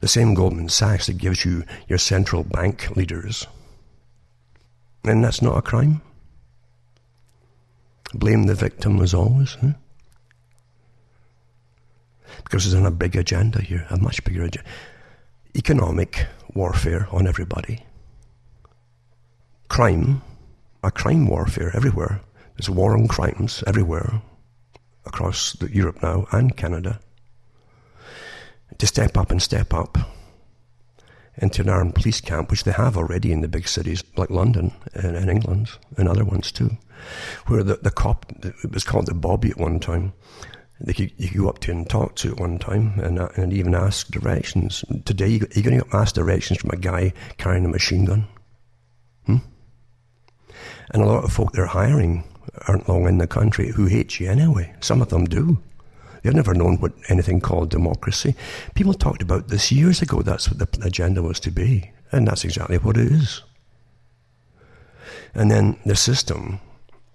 [0.00, 3.46] The same Goldman Sachs that gives you your central bank leaders.
[5.04, 6.02] And that's not a crime?
[8.14, 9.56] Blame the victim as always.
[9.60, 9.72] Huh?
[12.42, 14.68] Because there's a big agenda here, a much bigger agenda.
[15.56, 17.84] Economic warfare on everybody.
[19.68, 20.22] Crime,
[20.82, 22.20] a crime warfare everywhere.
[22.56, 24.22] There's war on crimes everywhere
[25.06, 27.00] across Europe now and Canada.
[28.78, 29.98] To step up and step up
[31.36, 34.72] into an armed police camp, which they have already in the big cities like London
[34.94, 36.76] and, and England and other ones too,
[37.46, 40.12] where the, the cop, it was called the Bobby at one time,
[40.80, 43.28] they could, you could go up to and talk to at one time and, uh,
[43.36, 44.84] and even ask directions.
[45.04, 48.26] Today, you, you're going to ask directions from a guy carrying a machine gun.
[49.26, 49.36] Hmm?
[50.92, 52.24] And a lot of folk they're hiring
[52.66, 54.74] aren't long in the country who hate you anyway.
[54.80, 55.58] Some of them do.
[56.22, 58.34] They've never known what anything called democracy.
[58.74, 60.22] People talked about this years ago.
[60.22, 61.90] That's what the agenda was to be.
[62.12, 63.42] And that's exactly what it is.
[65.34, 66.60] And then the system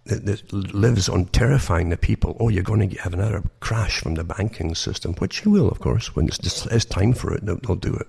[0.06, 2.38] that, that lives on terrifying the people.
[2.40, 5.80] Oh, you're going to have another crash from the banking system, which you will, of
[5.80, 8.08] course, when it's, it's time for it, they'll, they'll do it.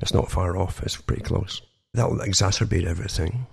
[0.00, 1.62] It's not far off, it's pretty close.
[1.94, 3.46] That will exacerbate everything.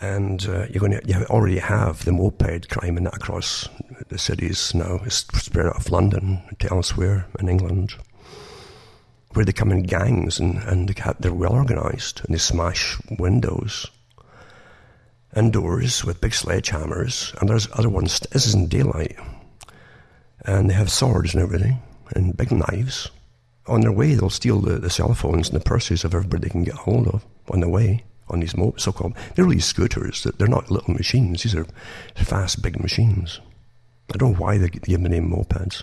[0.00, 3.68] And uh, you're going to, you already have the moped crime and that across
[4.08, 5.00] the cities now.
[5.04, 7.94] It's spread out of London to elsewhere in England,
[9.34, 10.88] where they come in gangs and, and
[11.20, 13.90] they're well organised and they smash windows
[15.36, 18.20] indoors with big sledgehammers, and there's other ones.
[18.20, 19.16] This is in daylight,
[20.44, 21.80] and they have swords and everything,
[22.14, 23.10] and big knives.
[23.66, 26.50] On their way, they'll steal the, the cell phones and the purses of everybody they
[26.50, 29.14] can get hold of on the way on these mo- so-called.
[29.34, 30.26] They're really scooters.
[30.38, 31.42] They're not little machines.
[31.42, 31.66] These are
[32.14, 33.40] fast, big machines.
[34.12, 35.82] I don't know why they give them the name mopeds.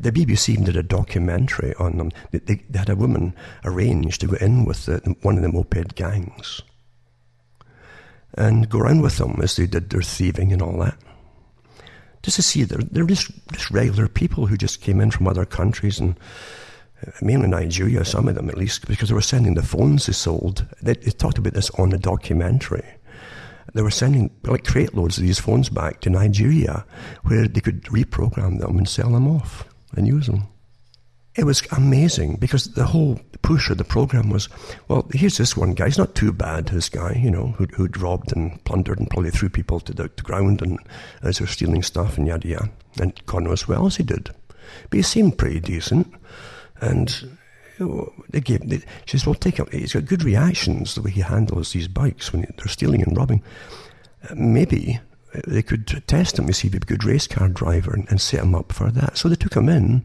[0.00, 2.12] The BBC even did a documentary on them.
[2.30, 3.34] They, they, they had a woman
[3.64, 6.62] arranged to go in with the, one of the moped gangs
[8.38, 10.96] and go around with them as they did their thieving and all that.
[12.22, 15.44] Just to see they're, they're just, just regular people who just came in from other
[15.44, 16.18] countries and
[17.06, 20.12] uh, mainly Nigeria, some of them at least, because they were sending the phones they
[20.12, 20.66] sold.
[20.80, 22.86] They, they talked about this on the documentary.
[23.74, 26.86] They were sending like crate loads of these phones back to Nigeria
[27.24, 30.48] where they could reprogram them and sell them off and use them.
[31.38, 34.48] It was amazing because the whole push of the program was,
[34.88, 35.84] well, here's this one guy.
[35.84, 39.30] He's not too bad, this guy, you know, who'd, who'd robbed and plundered and probably
[39.30, 40.80] threw people to the, the ground and
[41.22, 42.70] as they're stealing stuff and yada yada.
[43.00, 44.30] And God knows what else he did.
[44.90, 46.12] But he seemed pretty decent.
[46.80, 47.38] And
[47.78, 49.68] you know, they gave, they, she says, well, take him.
[49.70, 53.44] He's got good reactions the way he handles these bikes when they're stealing and robbing.
[54.28, 54.98] Uh, maybe
[55.46, 58.08] they could test him to see if he'd be a good race car driver and,
[58.10, 59.16] and set him up for that.
[59.16, 60.04] So they took him in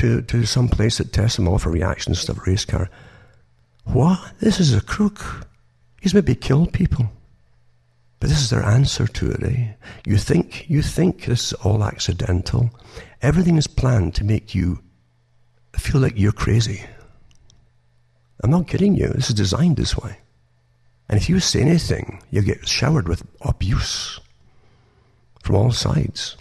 [0.00, 2.88] to, to some place that tests them all for reactions to a race car.
[3.84, 4.18] What?
[4.40, 5.46] This is a crook.
[6.00, 7.10] He's maybe killed people.
[8.18, 9.72] But this is their answer to it, eh?
[10.06, 12.70] You think, you think this is all accidental.
[13.20, 14.82] Everything is planned to make you
[15.78, 16.82] feel like you're crazy.
[18.42, 19.08] I'm not kidding you.
[19.08, 20.16] This is designed this way.
[21.10, 24.18] And if you say anything, you get showered with abuse
[25.42, 26.38] from all sides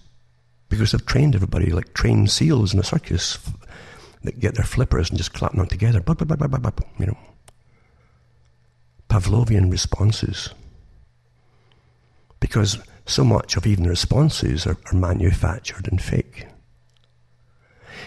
[0.69, 3.39] because they've trained everybody like trained seals in a circus
[4.23, 6.03] that get their flippers and just clap them together.
[6.07, 7.17] You know,
[9.09, 10.49] Pavlovian responses.
[12.39, 16.45] Because so much of even the responses are, are manufactured and fake.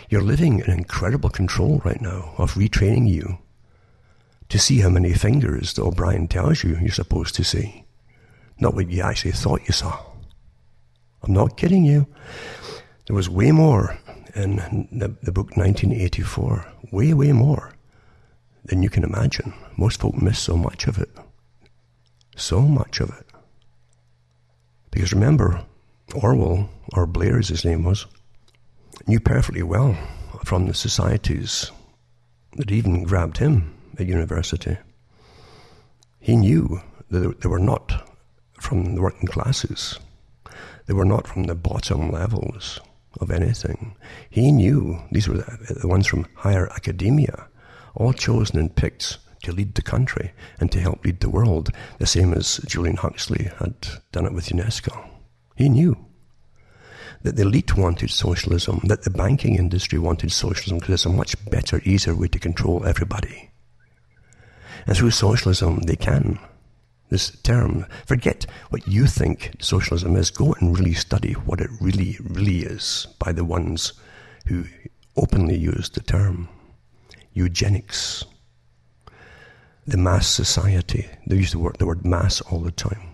[0.09, 3.39] You're living in incredible control right now of retraining you
[4.49, 7.85] to see how many fingers that O'Brien tells you you're supposed to see,
[8.59, 9.99] not what you actually thought you saw.
[11.23, 12.07] I'm not kidding you.
[13.07, 13.99] There was way more
[14.35, 14.57] in
[14.91, 16.67] the, the book 1984.
[16.91, 17.73] Way, way more
[18.65, 19.53] than you can imagine.
[19.77, 21.11] Most folk miss so much of it.
[22.37, 23.27] So much of it.
[24.91, 25.65] Because remember,
[26.15, 28.07] Orwell, or Blair as his name was,
[29.07, 29.97] knew perfectly well
[30.45, 31.71] from the societies
[32.57, 34.77] that even grabbed him at university.
[36.21, 36.81] He knew
[37.11, 38.09] that they were not
[38.61, 39.99] from the working classes.
[40.87, 42.81] They were not from the bottom levels
[43.21, 43.97] of anything.
[44.31, 47.49] He knew these were the, ones from higher academia,
[47.95, 52.07] all chosen and picked to lead the country and to help lead the world, the
[52.07, 53.75] same as Julian Huxley had
[54.13, 55.09] done it with UNESCO.
[55.57, 55.97] He knew
[57.23, 61.37] that the elite wanted socialism, that the banking industry wanted socialism because it's a much
[61.51, 63.51] better, easier way to control everybody.
[64.87, 66.39] And through socialism, they can.
[67.13, 70.31] This term, forget what you think socialism is.
[70.31, 73.93] Go and really study what it really, really is by the ones
[74.47, 74.65] who
[75.15, 76.49] openly use the term.
[77.35, 78.25] Eugenics.
[79.87, 81.07] The mass society.
[81.27, 83.11] They use the word, the word mass all the time.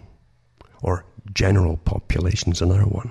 [0.80, 3.10] Or general population is another one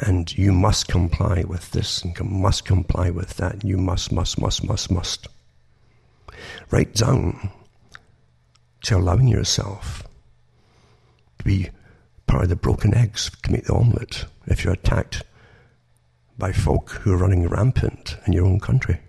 [0.00, 3.64] and you must comply with this and must comply with that.
[3.64, 5.28] You must, must, must, must, must.
[6.70, 7.50] Right down
[8.86, 10.04] to allowing yourself
[11.38, 11.70] to be
[12.28, 15.24] part of the broken eggs to make the omelette if you're attacked
[16.38, 19.00] by folk who are running rampant in your own country.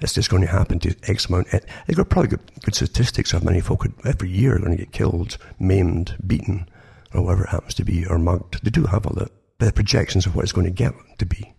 [0.00, 1.48] It's just going to happen to X amount.
[1.50, 4.84] They've got probably good, good statistics of how many folk every year are going to
[4.84, 6.68] get killed, maimed, beaten,
[7.12, 8.62] or whatever it happens to be, or mugged.
[8.62, 9.26] They do have all
[9.58, 11.54] the projections of what it's going to get to be.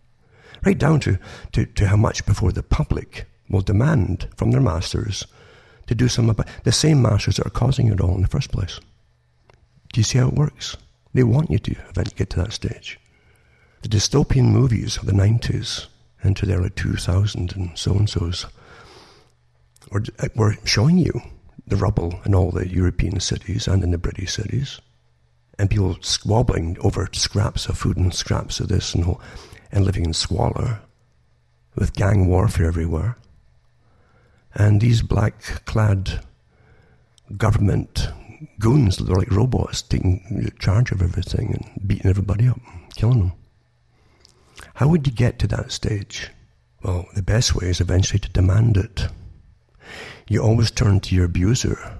[0.63, 1.17] Right down to,
[1.52, 5.26] to, to how much before the public will demand from their masters
[5.89, 8.52] to do something about the same masters that are causing it all in the first
[8.52, 8.80] place.
[9.91, 10.78] Do you see how it works?
[11.13, 12.99] They want you to eventually get to that stage.
[13.82, 15.88] The dystopian movies of the 90s
[16.23, 18.45] into the early 2000s and so and so's
[19.91, 20.04] were,
[20.36, 21.21] were showing you
[21.65, 24.80] the rubble in all the European cities and in the British cities
[25.58, 29.21] and people squabbling over scraps of food and scraps of this and all,
[29.71, 30.82] and living in squalor,
[31.75, 33.17] with gang warfare everywhere.
[34.55, 36.25] And these black clad
[37.38, 38.09] government
[38.59, 42.59] goons that are like robots taking charge of everything and beating everybody up,
[42.95, 43.31] killing them.
[44.75, 46.29] How would you get to that stage?
[46.83, 49.07] Well, the best way is eventually to demand it.
[50.27, 51.97] You always turn to your abuser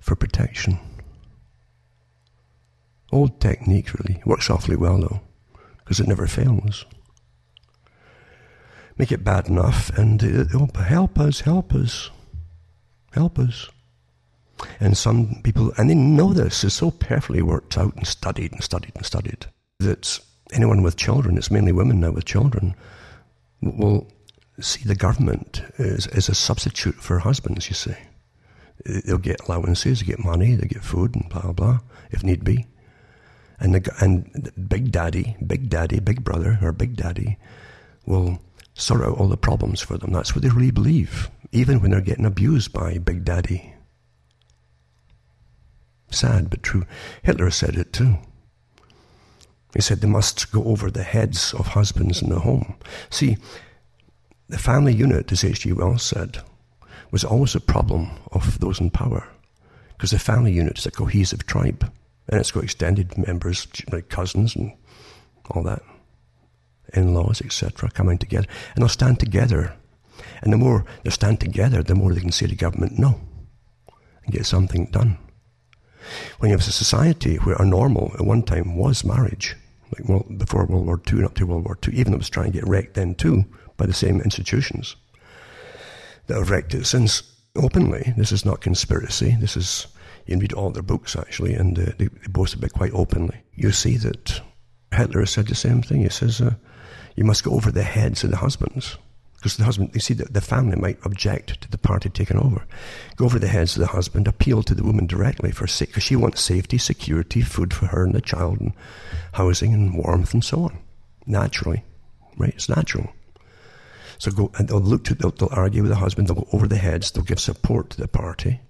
[0.00, 0.78] for protection.
[3.12, 4.22] Old technique, really.
[4.26, 5.20] Works awfully well, though,
[5.78, 6.84] because it never fails.
[8.98, 12.10] Make it bad enough, and uh, oh, it'll help us, help us,
[13.12, 13.68] help us.
[14.80, 18.62] And some people, and they know this, is so perfectly worked out and studied and
[18.62, 19.46] studied and studied
[19.78, 20.18] that
[20.52, 22.74] anyone with children, it's mainly women now with children,
[23.60, 24.08] will
[24.60, 27.94] see the government as, as a substitute for husbands, you see.
[28.84, 31.78] They'll get allowances, they get money, they get food and blah, blah, blah,
[32.10, 32.66] if need be
[33.60, 37.38] and the and Big Daddy, Big Daddy, Big Brother, or Big Daddy
[38.06, 38.40] will
[38.78, 40.12] sort out all the problems for them.
[40.12, 43.74] That's what they really believe, even when they're getting abused by Big Daddy.
[46.10, 46.86] Sad but true.
[47.22, 48.16] Hitler said it too.
[49.74, 52.74] He said they must go over the heads of husbands in the home.
[53.10, 53.36] See,
[54.48, 55.72] the family unit, as H.G.
[55.72, 56.38] Wells said,
[57.10, 59.28] was always a problem of those in power,
[59.90, 61.92] because the family unit is a cohesive tribe.
[62.28, 64.72] And it's got extended members, like cousins and
[65.50, 65.82] all that,
[66.94, 68.46] in laws, etc., coming together.
[68.74, 69.74] And they'll stand together.
[70.42, 73.20] And the more they stand together, the more they can say to government no
[74.24, 75.18] and get something done.
[76.38, 79.56] When you have a society where a normal at one time was marriage,
[79.92, 82.18] like well, before World War II and up to World War II, even though it
[82.18, 83.44] was trying to get wrecked then too
[83.76, 84.96] by the same institutions
[86.26, 87.22] that have wrecked it since
[87.56, 88.12] openly.
[88.16, 89.36] This is not conspiracy.
[89.40, 89.86] This is
[90.26, 93.40] you read all their books actually, and uh, they, they boast about it quite openly.
[93.54, 94.40] You see that
[94.92, 96.02] Hitler said the same thing.
[96.02, 96.54] He says, uh,
[97.18, 98.96] you must go over the heads of the husbands.
[99.34, 102.64] Because the husband, you see that the family might object to the party taking over.
[103.16, 106.04] Go over the heads of the husband, appeal to the woman directly for sake, because
[106.04, 108.72] she wants safety, security, food for her and the child, and
[109.32, 110.78] housing and warmth and so on.
[111.26, 111.82] Naturally,
[112.36, 112.54] right?
[112.54, 113.12] It's natural.
[114.18, 116.28] So go and they'll look to, they'll, they'll argue with the husband.
[116.28, 117.10] They'll go over the heads.
[117.10, 118.60] They'll give support to the party,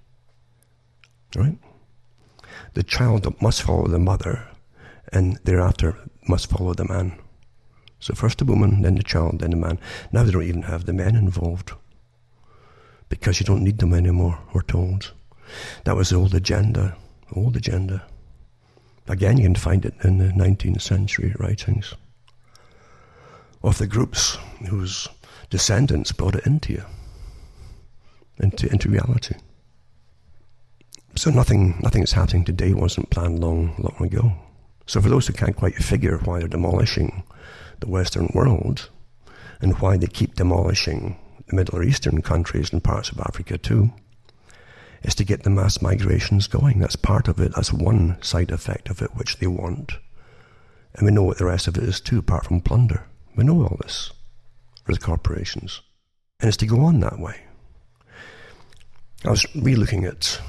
[1.36, 1.58] Right?
[2.72, 4.48] The child must follow the mother,
[5.12, 7.18] and thereafter must follow the man.
[8.00, 9.78] So first the woman, then the child, then the man.
[10.12, 11.72] Now they don't even have the men involved.
[13.08, 15.12] Because you don't need them anymore, we're told.
[15.84, 16.96] That was the old agenda.
[17.34, 18.04] Old agenda.
[19.08, 21.94] Again, you can find it in the 19th century writings
[23.62, 24.36] of the groups
[24.68, 25.08] whose
[25.50, 26.84] descendants brought it into you,
[28.38, 29.34] into, into reality.
[31.16, 34.32] So nothing, nothing that's happening today wasn't planned long, long ago.
[34.86, 37.24] So for those who can't quite figure why they're demolishing
[37.80, 38.88] the Western world
[39.60, 41.16] and why they keep demolishing
[41.46, 43.90] the Middle Eastern countries and parts of Africa too
[45.02, 46.78] is to get the mass migrations going.
[46.78, 47.52] That's part of it.
[47.54, 49.92] That's one side effect of it which they want.
[50.94, 53.04] And we know what the rest of it is too, apart from plunder.
[53.36, 54.10] We know all this
[54.84, 55.80] for the corporations.
[56.40, 57.36] And it's to go on that way.
[59.24, 60.40] I was re-looking at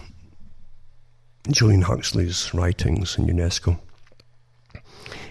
[1.49, 3.79] Julian Huxley's writings in UNESCO.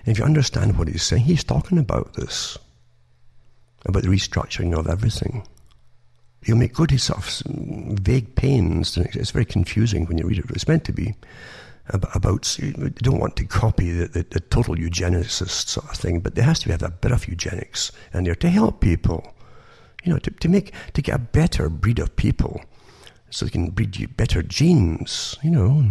[0.08, 2.56] And if you understand what he's saying, he's talking about this,
[3.84, 5.46] about the restructuring of everything.
[6.40, 8.96] He'll make good his sort of vague pains.
[8.96, 10.46] It's very confusing when you read it.
[10.48, 11.14] It's meant to be
[11.90, 16.36] about, you don't want to copy the, the, the, total eugenicist sort of thing, but
[16.36, 19.34] there has to be a bit of eugenics in there to help people,
[20.04, 22.62] you know, to, to make, to get a better breed of people
[23.28, 25.90] so they can breed you better genes, you know.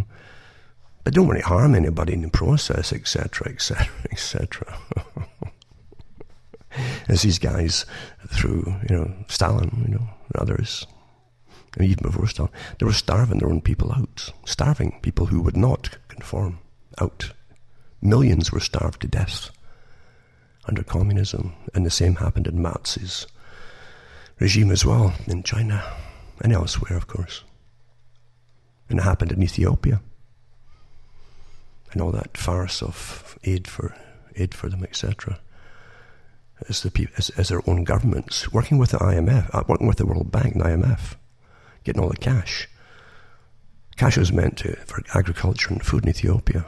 [1.07, 4.77] But don't want to harm anybody in the process, etc., etc., etc.
[7.07, 7.85] As these guys
[8.27, 10.85] through, you know, Stalin, you know, and others,
[11.77, 15.55] and even before Stalin, they were starving their own people out, starving people who would
[15.55, 16.59] not conform
[16.99, 17.31] out.
[18.01, 19.49] Millions were starved to death
[20.65, 23.27] under communism, and the same happened in Mao's
[24.39, 25.85] regime as well in China
[26.41, 27.45] and elsewhere, of course.
[28.89, 30.01] And it happened in Ethiopia.
[31.91, 33.95] And all that farce of aid for
[34.35, 35.39] aid for them, etc.
[36.67, 40.05] As the as, as their own governments working with the IMF, uh, working with the
[40.05, 41.15] World Bank and IMF,
[41.83, 42.67] getting all the cash.
[43.95, 46.65] Cash was meant to, for agriculture and food in Ethiopia,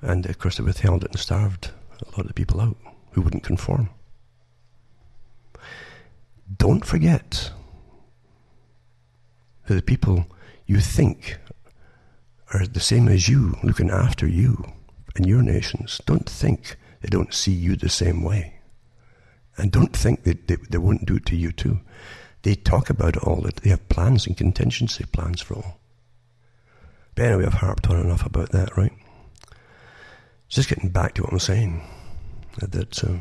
[0.00, 1.70] and of course they withheld it and starved
[2.00, 2.76] a lot of the people out
[3.12, 3.90] who wouldn't conform.
[6.56, 7.50] Don't forget
[9.66, 10.26] that the people
[10.66, 11.38] you think
[12.52, 14.64] are the same as you, looking after you
[15.14, 18.60] and your nations, don't think they don't see you the same way.
[19.56, 21.80] And don't think that they, they won't do it to you too.
[22.42, 25.80] They talk about it all, they have plans and contingency plans for all.
[27.14, 28.92] But anyway, I've harped on enough about that, right?
[30.48, 31.82] Just getting back to what I'm saying,
[32.58, 33.14] that uh,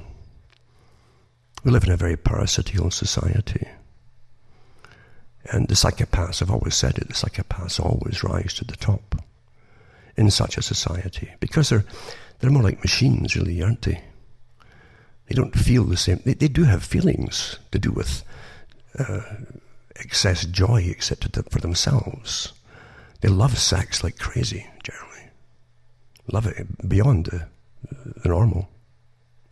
[1.64, 3.68] we live in a very parasitical society.
[5.52, 9.22] And the psychopaths, I've always said it, the psychopaths always rise to the top
[10.18, 11.86] in such a society because they're,
[12.40, 14.02] they're more like machines, really, aren't they?
[15.28, 16.22] They don't feel the same.
[16.24, 18.24] They, they do have feelings to do with
[18.98, 19.22] uh,
[19.96, 22.54] excess joy, etc., for themselves.
[23.22, 25.30] They love sex like crazy, generally.
[26.32, 27.48] Love it beyond the,
[28.22, 28.70] the normal.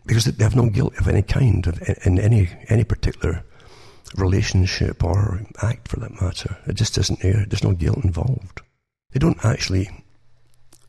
[0.05, 3.43] Because they have no guilt of any kind of, in any, any particular
[4.15, 6.57] relationship or act for that matter.
[6.67, 7.45] It just isn't there.
[7.47, 8.61] There's no guilt involved.
[9.11, 9.89] They don't actually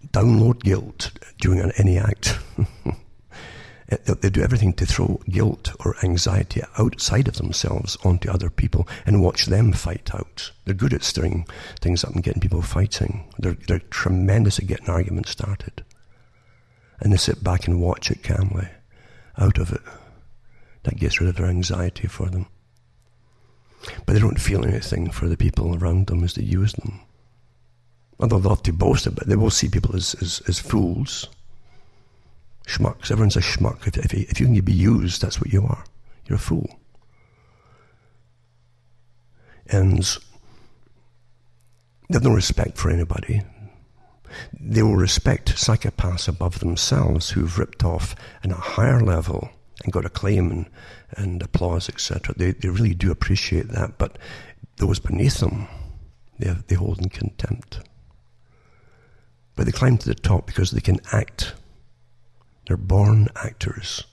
[0.08, 2.38] download guilt during any act.
[4.20, 9.22] they do everything to throw guilt or anxiety outside of themselves onto other people and
[9.22, 10.52] watch them fight out.
[10.64, 11.46] They're good at stirring
[11.80, 13.32] things up and getting people fighting.
[13.38, 15.84] They're, they're tremendous at getting arguments started.
[17.00, 18.68] And they sit back and watch it calmly
[19.36, 19.82] out of it.
[20.84, 22.46] That gets rid of their anxiety for them.
[24.06, 27.00] But they don't feel anything for the people around them as they use them.
[28.18, 31.28] Although they love to boast about it, they will see people as, as, as fools,
[32.66, 33.10] schmucks.
[33.10, 33.86] Everyone's a schmuck.
[33.86, 35.84] If, if, if you can be used, that's what you are.
[36.26, 36.78] You're a fool.
[39.66, 40.02] And
[42.08, 43.42] they have no respect for anybody.
[44.52, 49.50] They will respect psychopaths above themselves who've ripped off in a higher level
[49.82, 50.66] and got acclaim and,
[51.16, 52.34] and applause, etc.
[52.36, 54.18] They, they really do appreciate that, but
[54.76, 55.68] those beneath them,
[56.38, 57.80] they, they hold in contempt.
[59.56, 61.54] But they climb to the top because they can act.
[62.66, 64.04] They're born actors.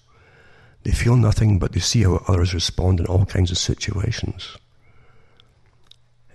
[0.84, 4.58] They feel nothing, but they see how others respond in all kinds of situations.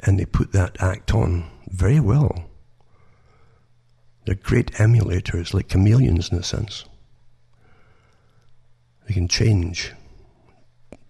[0.00, 2.44] And they put that act on very well.
[4.24, 6.84] They're great emulators, like chameleons in a sense.
[9.06, 9.92] They can change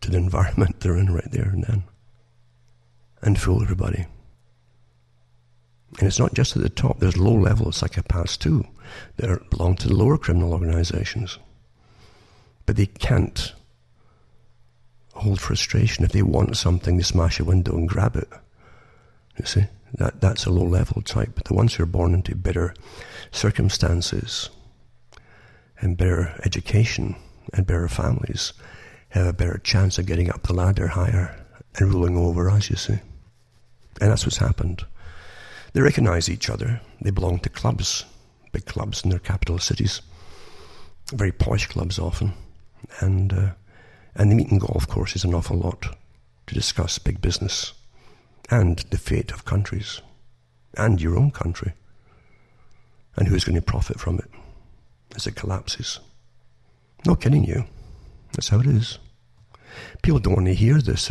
[0.07, 1.83] to the environment they're in right there and then
[3.23, 4.07] and fool everybody.
[5.99, 8.67] And it's not just at the top, there's low level psychopaths too.
[9.17, 11.39] They belong to the lower criminal organizations.
[12.67, 13.53] But they can't
[15.15, 16.05] hold frustration.
[16.05, 18.29] If they want something, they smash a window and grab it.
[19.39, 19.65] You see?
[19.95, 21.31] That, that's a low level type.
[21.35, 22.75] But the ones who are born into better
[23.33, 24.51] circumstances
[25.81, 27.17] and better education
[27.55, 28.53] and better families
[29.17, 31.37] have a better chance of getting up the ladder higher
[31.77, 32.99] and ruling over us, you see.
[34.01, 34.85] And that's what's happened.
[35.73, 36.81] They recognize each other.
[37.01, 38.05] They belong to clubs,
[38.53, 40.01] big clubs in their capital cities,
[41.13, 42.33] very posh clubs often.
[43.01, 43.51] And, uh,
[44.15, 45.97] and the meeting golf course is an awful lot
[46.47, 47.73] to discuss big business
[48.51, 50.01] and the fate of countries
[50.77, 51.73] and your own country
[53.17, 54.31] and who's going to profit from it
[55.15, 56.01] as it collapses.
[57.05, 57.65] Not kidding you.
[58.33, 58.99] That's how it is.
[60.03, 61.11] People don't want to hear this.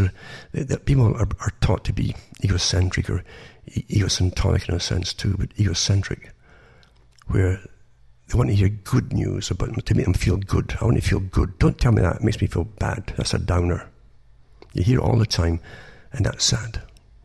[0.51, 3.23] That people are, are, taught to be egocentric or
[3.89, 6.31] egocentric in a sense too, but egocentric,
[7.27, 7.59] where
[8.27, 10.75] they want to hear good news about them to make them feel good.
[10.81, 11.57] I want to feel good.
[11.59, 12.17] Don't tell me that.
[12.17, 13.13] It makes me feel bad.
[13.17, 13.89] That's a downer.
[14.73, 15.59] You hear it all the time,
[16.11, 16.81] and that's sad.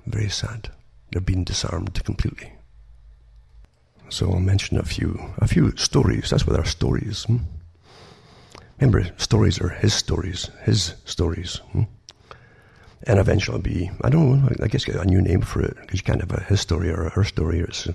[0.07, 0.71] Very sad.
[1.11, 2.53] They're being disarmed completely.
[4.09, 6.31] So I'll mention a few, a few stories.
[6.31, 7.25] That's what our stories.
[7.25, 7.39] Hmm?
[8.81, 11.57] Remember, stories are his stories, his stories.
[11.73, 11.83] Hmm?
[13.05, 16.01] And eventually be, I don't know, I guess get a new name for it, because
[16.01, 17.61] you can't have a his story or a her story.
[17.61, 17.89] It's,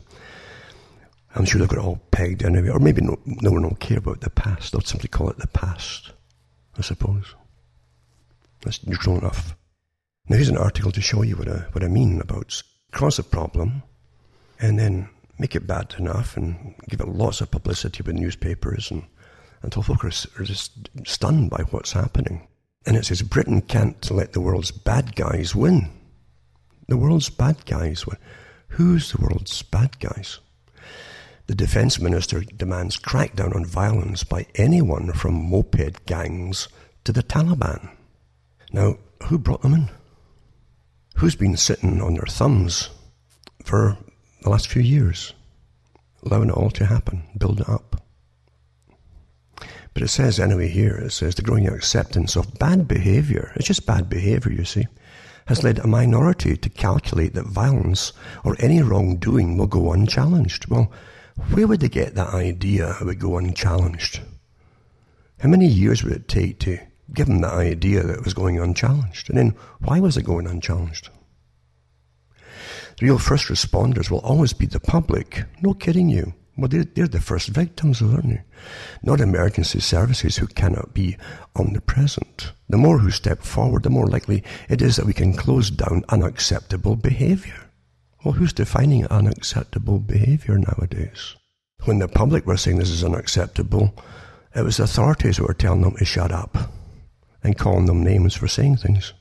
[1.36, 3.98] I'm sure they've got it all pegged anyway, or maybe no, no one will care
[3.98, 4.72] about the past.
[4.72, 6.12] They'll simply call it the past,
[6.78, 7.36] I suppose.
[8.62, 9.56] That's neutral enough.
[10.28, 12.62] Now here's an article to show you what I, what I mean about
[12.92, 13.84] cross a problem
[14.60, 19.04] and then make it bad enough and give it lots of publicity with newspapers and
[19.66, 20.10] until folk are
[20.44, 22.48] just stunned by what's happening.
[22.86, 25.90] And it says Britain can't let the world's bad guys win.
[26.88, 28.18] The world's bad guys win.
[28.70, 30.40] Who's the world's bad guys?
[31.48, 36.68] The defense minister demands crackdown on violence by anyone from moped gangs
[37.04, 37.90] to the Taliban.
[38.72, 39.90] Now, who brought them in?
[41.16, 42.90] Who's been sitting on their thumbs
[43.64, 43.98] for
[44.44, 45.34] the last few years,
[46.24, 48.05] allowing it all to happen, build it up?
[49.96, 53.86] But it says anyway here, it says the growing acceptance of bad behavior, it's just
[53.86, 54.88] bad behavior, you see,
[55.48, 58.12] has led a minority to calculate that violence
[58.44, 60.68] or any wrongdoing will go unchallenged.
[60.68, 60.92] Well,
[61.50, 64.20] where would they get that idea it would go unchallenged?
[65.40, 66.78] How many years would it take to
[67.14, 69.30] give them the idea that it was going unchallenged?
[69.30, 71.10] And then why was it going unchallenged?
[73.00, 75.46] The real first responders will always be the public.
[75.62, 76.34] No kidding you.
[76.58, 78.42] Well, they're, they're the first victims, aren't they?
[79.04, 81.18] Not emergency services who cannot be
[81.56, 82.54] omnipresent.
[82.70, 86.06] The more who step forward, the more likely it is that we can close down
[86.10, 87.70] unacceptable behavior.
[88.24, 91.36] Well, who's defining unacceptable behavior nowadays?
[91.84, 93.94] When the public were saying this is unacceptable,
[94.56, 96.58] it was the authorities who were telling them to shut up
[97.44, 99.14] and calling them names for saying things.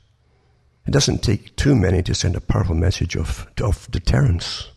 [0.87, 4.71] It doesn't take too many to send a powerful message of, of deterrence.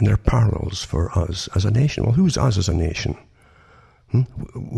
[0.00, 2.04] And there are parallels for us as a nation.
[2.04, 3.18] Well, who's us as a nation?
[4.10, 4.22] Hmm?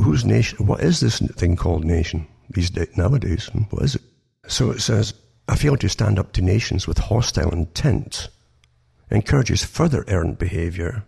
[0.02, 0.66] Whose nation?
[0.66, 3.46] What is this thing called nation these days, nowadays?
[3.46, 3.62] Hmm?
[3.70, 4.02] What is it?
[4.48, 5.14] So it says,
[5.46, 8.30] I fail to stand up to nations with hostile intent,
[9.12, 11.04] encourages further errant behavior,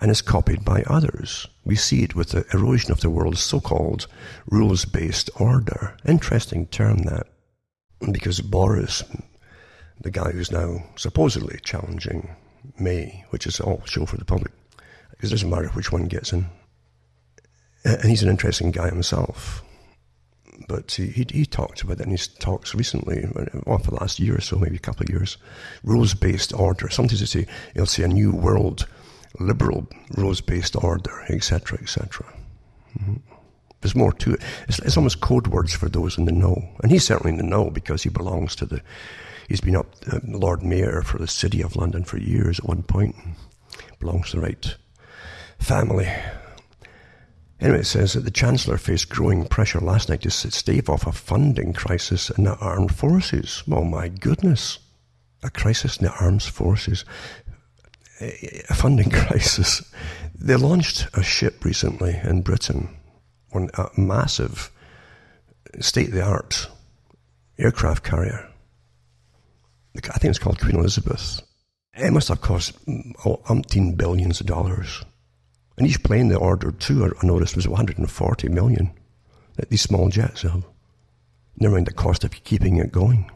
[0.00, 1.48] and is copied by others.
[1.64, 4.06] We see it with the erosion of the world's so-called
[4.46, 5.96] rules-based order.
[6.06, 7.26] Interesting term that.
[8.12, 9.02] Because Boris,
[10.00, 12.36] the guy who's now supposedly challenging
[12.78, 14.52] May, which is all show for the public,
[15.20, 16.46] it doesn't matter which one gets in.
[17.84, 19.62] And he's an interesting guy himself.
[20.66, 23.26] But he, he, he talked about it in his talks recently,
[23.64, 25.38] well, for the last year or so, maybe a couple of years.
[25.84, 26.88] Rules based order.
[26.88, 28.86] Sometimes he'll say, he'll say a new world,
[29.38, 32.26] liberal rules based order, etc., etc.
[32.98, 33.14] Mm-hmm.
[33.80, 34.42] There's more to it.
[34.66, 36.68] It's, it's almost code words for those in the know.
[36.82, 38.82] And he's certainly in the know because he belongs to the
[39.48, 42.82] He's been up uh, Lord Mayor for the City of London for years at one
[42.82, 43.16] point.
[43.98, 44.76] Belongs to the right
[45.58, 46.06] family.
[47.58, 51.12] Anyway, it says that the Chancellor faced growing pressure last night to stave off a
[51.12, 53.64] funding crisis in the armed forces.
[53.70, 54.78] Oh my goodness.
[55.42, 57.06] A crisis in the armed forces.
[58.20, 59.82] A funding crisis.
[60.34, 62.94] They launched a ship recently in Britain,
[63.50, 64.70] one a massive,
[65.80, 66.68] state of the art
[67.58, 68.47] aircraft carrier
[70.06, 71.42] I think it's called Queen Elizabeth.
[71.94, 75.02] It must have cost mm, oh, umpteen billions of dollars.
[75.76, 78.90] And each plane they ordered too, I noticed, was 140 million.
[79.56, 80.64] that These small jets have.
[81.56, 83.30] Never mind the cost of keeping it going.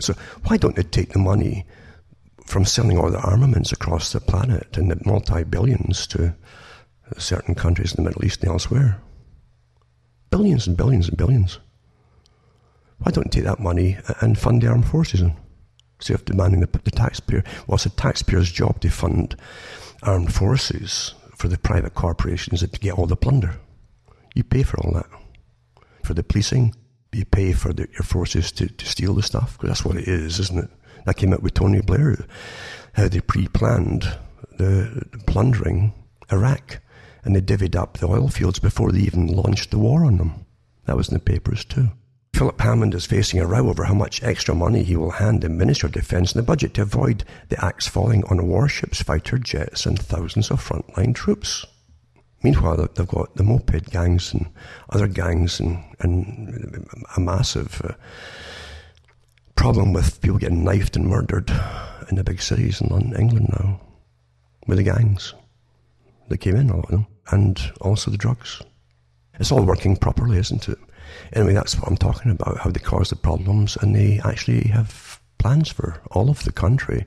[0.00, 1.66] So why don't they take the money
[2.44, 6.34] from selling all the armaments across the planet and the multi-billions to
[7.18, 9.00] certain countries in the Middle East and elsewhere?
[10.30, 11.58] Billions and billions and billions.
[12.98, 15.22] Why don't you take that money and fund the armed forces
[15.98, 17.44] instead of demanding the, the taxpayer?
[17.66, 19.36] Well, it's the taxpayer's job to fund
[20.02, 23.56] armed forces for the private corporations to get all the plunder.
[24.34, 25.06] You pay for all that.
[26.04, 26.74] For the policing,
[27.12, 30.08] you pay for the, your forces to, to steal the stuff, because that's what it
[30.08, 30.70] is, isn't it?
[31.04, 32.26] That came out with Tony Blair,
[32.94, 34.02] how they pre planned
[34.58, 35.92] the, the plundering
[36.32, 36.80] Iraq
[37.24, 40.46] and they divvied up the oil fields before they even launched the war on them.
[40.84, 41.90] That was in the papers too.
[42.36, 45.48] Philip Hammond is facing a row over how much extra money he will hand the
[45.48, 49.86] Minister of Defence in the budget to avoid the axe falling on warships, fighter jets,
[49.86, 51.64] and thousands of frontline troops.
[52.42, 54.50] Meanwhile, they've got the moped gangs and
[54.90, 57.94] other gangs and, and a massive uh,
[59.54, 61.50] problem with people getting knifed and murdered
[62.10, 63.80] in the big cities in London, England now
[64.66, 65.32] with the gangs
[66.28, 68.60] that came in, a lot of them, and also the drugs.
[69.40, 70.78] It's all working properly, isn't it?
[71.32, 75.20] Anyway, that's what I'm talking about, how they cause the problems, and they actually have
[75.38, 77.04] plans for all of the country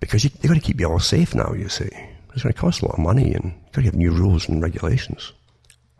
[0.00, 1.90] because you, they've got to keep you all safe now, you see.
[2.32, 4.48] It's going to cost a lot of money, and you've got to have new rules
[4.48, 5.32] and regulations.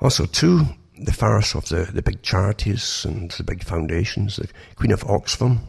[0.00, 0.64] Also, too,
[0.98, 4.36] the farce of the, the big charities and the big foundations.
[4.36, 5.60] The Queen of Oxfam,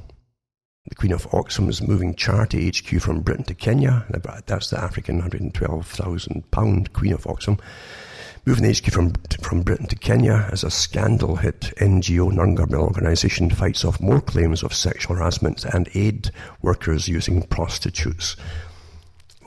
[0.87, 4.05] the Queen of Oxfam is moving charity HQ from Britain to Kenya.
[4.45, 7.59] That's the African £112,000 Queen of Oxfam.
[8.43, 13.51] Moving the HQ from, from Britain to Kenya as a scandal hit NGO non-governmental organisation
[13.51, 16.31] fights off more claims of sexual harassment and aid
[16.63, 18.35] workers using prostitutes.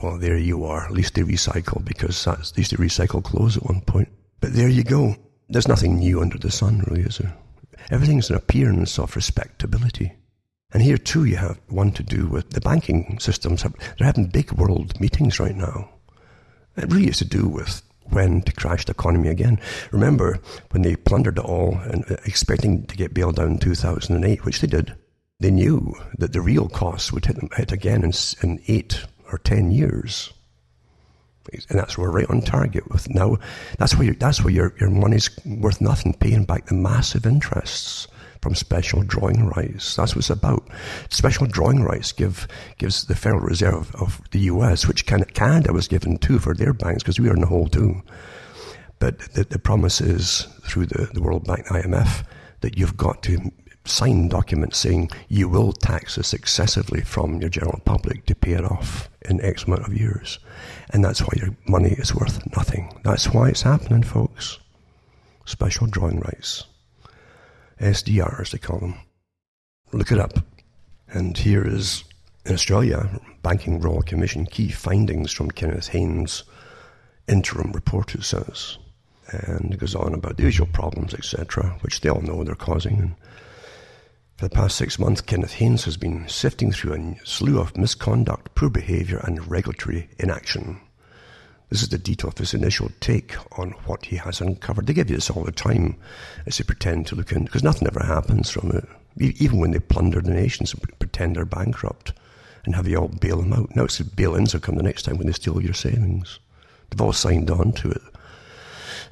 [0.01, 0.85] Well, there you are.
[0.85, 4.07] At least they recycle because that's, they recycle clothes at one point.
[4.39, 5.17] But there you go.
[5.49, 7.35] There's nothing new under the sun, really, is there?
[7.91, 10.13] Everything's an appearance of respectability.
[10.71, 13.63] And here too, you have one to do with the banking systems.
[13.63, 15.89] They're having big world meetings right now.
[16.77, 19.59] It really is to do with when to crash the economy again.
[19.91, 20.39] Remember
[20.71, 24.61] when they plundered it all and uh, expecting to get bailed out in 2008, which
[24.61, 24.95] they did.
[25.39, 29.37] They knew that the real costs would hit them hit again in, in eight or
[29.39, 30.31] ten years.
[31.69, 33.37] And that's where we're right on target with now.
[33.77, 38.07] That's where that's where your, your money's worth nothing, paying back the massive interests
[38.41, 39.95] from special drawing rights.
[39.95, 40.67] That's what it's about.
[41.09, 46.17] Special drawing rights give gives the Federal Reserve of the U.S., which Canada was given
[46.17, 48.01] too for their banks because we are in the hole too.
[48.99, 52.25] But the, the promise is through the, the World Bank, IMF,
[52.61, 53.51] that you've got to
[53.85, 58.65] sign documents saying you will tax us excessively from your general public to pay it
[58.65, 60.39] off in X amount of years.
[60.91, 62.99] And that's why your money is worth nothing.
[63.03, 64.59] That's why it's happening, folks.
[65.45, 66.65] Special drawing rights.
[67.79, 68.95] SDR, as they call them.
[69.91, 70.39] Look it up.
[71.07, 72.03] And here is,
[72.45, 76.43] in Australia, Banking Royal Commission key findings from Kenneth Haynes'
[77.27, 78.77] interim report, it says.
[79.31, 82.99] And it goes on about the usual problems, etc., which they all know they're causing.
[82.99, 83.15] And
[84.37, 88.53] for the past six months, Kenneth Haynes has been sifting through a slew of misconduct,
[88.55, 90.81] poor behaviour, and regulatory inaction.
[91.69, 94.87] This is the detail of his initial take on what he has uncovered.
[94.87, 95.95] They give you this all the time
[96.45, 98.87] as they pretend to look in, because nothing ever happens from it.
[99.17, 102.13] Even when they plunder the nations and pretend they're bankrupt
[102.65, 103.75] and have you all bail them out.
[103.75, 106.39] Now it's the bail-ins will come the next time when they steal your savings.
[106.89, 108.01] They've all signed on to it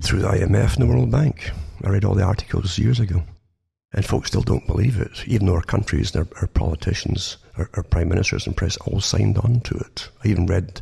[0.01, 1.51] through the IMF and the World Bank.
[1.83, 3.23] I read all the articles years ago.
[3.95, 7.69] And folks still don't believe it, even though our countries and our, our politicians, our,
[7.75, 10.09] our, prime ministers and press all signed on to it.
[10.23, 10.81] I even read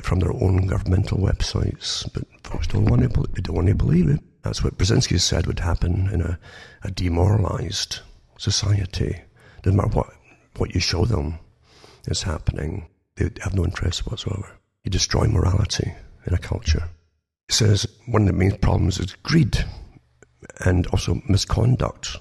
[0.00, 4.08] from their own governmental websites, but folks don't want to, they don't want to believe
[4.08, 4.20] it.
[4.42, 6.38] That's what Brzezinski said would happen in a,
[6.82, 8.00] a demoralized
[8.38, 9.20] society.
[9.62, 10.12] Doesn't matter what,
[10.56, 11.38] what you show them
[12.06, 14.58] is happening, they have no interest whatsoever.
[14.84, 15.92] You destroy morality
[16.26, 16.88] in a culture.
[17.48, 19.64] He says one of the main problems is greed
[20.64, 22.16] and also misconduct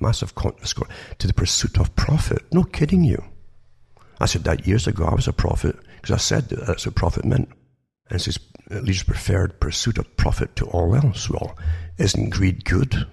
[0.00, 2.42] massive misconduct to the pursuit of profit.
[2.52, 3.22] No kidding you.
[4.20, 5.04] I said that years ago.
[5.04, 7.48] I was a prophet because I said that that's what profit meant.
[8.10, 8.38] And it says,
[8.70, 11.28] at least preferred pursuit of profit to all else.
[11.28, 11.56] Well,
[11.98, 13.06] isn't greed good?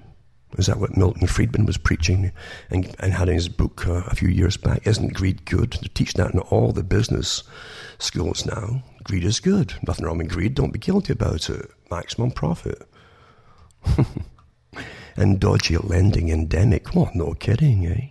[0.57, 2.31] Is that what Milton Friedman was preaching
[2.69, 4.87] and, and had in his book uh, a few years back?
[4.87, 5.73] Isn't greed good?
[5.81, 7.43] They teach that in all the business
[7.97, 8.83] schools now.
[9.03, 9.73] Greed is good.
[9.85, 10.55] Nothing wrong with greed.
[10.55, 11.69] Don't be guilty about it.
[11.91, 12.87] Maximum profit.
[15.17, 16.95] and dodgy lending endemic.
[16.95, 18.09] Well, no kidding, eh?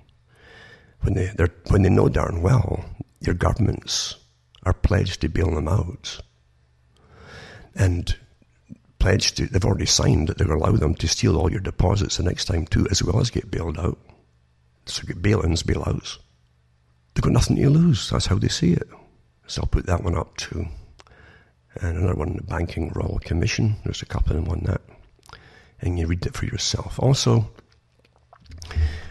[1.00, 1.32] When they,
[1.68, 2.84] when they know darn well
[3.20, 4.16] your governments
[4.64, 6.20] are pledged to bail them out
[7.74, 8.16] and
[8.98, 12.16] pledged to, they've already signed that they will allow them to steal all your deposits
[12.16, 13.98] the next time too, as well as get bailed out.
[14.86, 16.18] So get bail-ins, bail-outs.
[17.14, 18.10] They've got nothing to lose.
[18.10, 18.88] That's how they see it.
[19.46, 20.66] So I'll put that one up too.
[21.80, 23.76] And uh, another one, the Banking Royal Commission.
[23.84, 24.80] There's a couple of them on that
[25.84, 26.98] and you read it for yourself.
[26.98, 27.50] Also,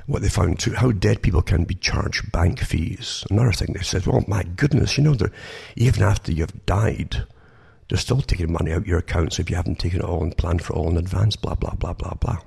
[0.05, 3.23] what they found too, how dead people can be charged bank fees.
[3.29, 5.15] Another thing they said, well, my goodness, you know,
[5.75, 7.23] even after you've died,
[7.89, 10.63] they're still taking money out your accounts if you haven't taken it all and planned
[10.63, 12.37] for all in advance, blah, blah, blah, blah, blah.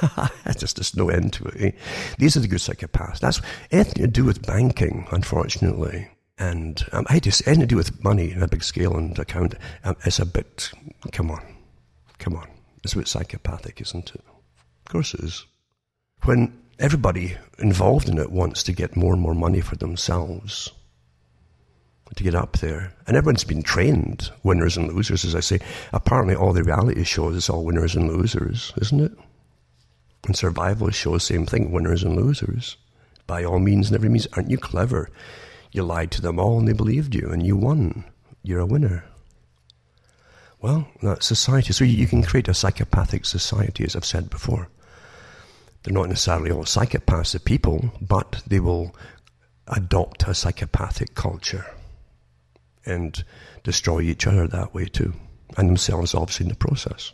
[0.44, 1.60] There's just no end to it.
[1.60, 1.70] Eh?
[2.18, 3.20] These are the good psychopaths.
[3.20, 3.40] That's
[3.70, 6.08] anything to do with banking, unfortunately.
[6.38, 9.54] And um, I just anything to do with money in a big scale and account.
[9.84, 10.72] Um, it's a bit.
[11.12, 11.44] Come on,
[12.18, 12.48] come on.
[12.82, 14.24] It's a bit psychopathic, isn't it?
[14.86, 15.46] Of course it is.
[16.24, 20.70] When everybody involved in it wants to get more and more money for themselves,
[22.14, 22.92] to get up there.
[23.06, 25.60] And everyone's been trained, winners and losers, as I say.
[25.92, 29.12] Apparently, all the reality shows, it's all winners and losers, isn't it?
[30.26, 32.76] And survival shows, same thing, winners and losers.
[33.26, 35.08] By all means and every means, aren't you clever?
[35.70, 38.04] You lied to them all and they believed you, and you won.
[38.42, 39.04] You're a winner.
[40.60, 41.72] Well, that's society.
[41.72, 44.68] So you can create a psychopathic society, as I've said before.
[45.82, 48.94] They're not necessarily all psychopaths, of people, but they will
[49.68, 51.66] adopt a psychopathic culture
[52.84, 53.24] and
[53.62, 55.14] destroy each other that way too,
[55.56, 57.12] and themselves obviously in the process.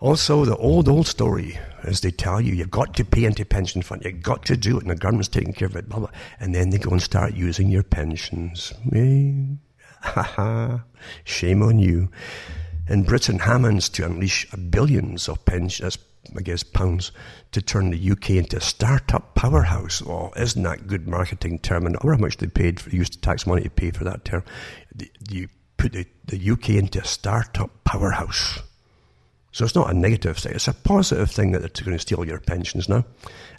[0.00, 3.82] Also, the old, old story, as they tell you, you've got to pay into pension
[3.82, 6.10] fund, you've got to do it, and the government's taking care of it, blah, blah,
[6.38, 8.72] and then they go and start using your pensions.
[10.00, 10.84] Ha ha,
[11.24, 12.08] shame on you.
[12.88, 15.98] In Britain, Hammond's to unleash billions of pensions,
[16.36, 17.12] I guess, pounds
[17.52, 20.02] to turn the UK into a start-up powerhouse.
[20.06, 21.86] Oh, isn't that good marketing term?
[21.86, 24.44] And how much they paid for used tax money to pay for that term.
[25.30, 28.60] You put the, the UK into a start-up powerhouse.
[29.52, 30.54] So it's not a negative thing.
[30.54, 33.04] It's a positive thing that they're going to steal your pensions now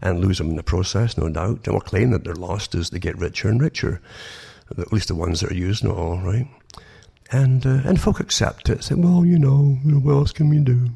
[0.01, 1.65] and lose them in the process, no doubt.
[1.65, 4.01] And we'll claim that they're lost as they get richer and richer.
[4.78, 6.47] At least the ones that are using it all, right?
[7.32, 8.84] And uh, and folk accept it.
[8.84, 10.89] Say, well, you know, what else can we do?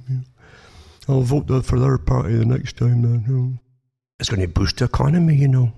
[1.07, 3.59] I'll vote for their party the next time then.
[4.19, 5.73] It's going to boost the economy, you know.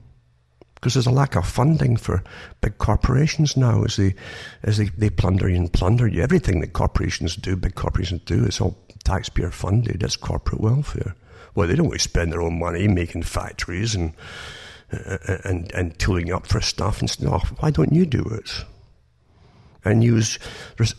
[0.75, 2.23] Because there's a lack of funding for
[2.61, 4.13] big corporations now as they
[4.61, 6.21] as they, they plunder you and plunder you.
[6.21, 10.03] Everything that corporations do, big corporations do, is all taxpayer funded.
[10.03, 11.15] It's corporate welfare.
[11.55, 14.13] Well, they don't to spend their own money making factories and
[14.93, 17.53] uh, and and tooling up for stuff and stuff.
[17.59, 18.65] Why don't you do it?
[19.85, 20.39] And use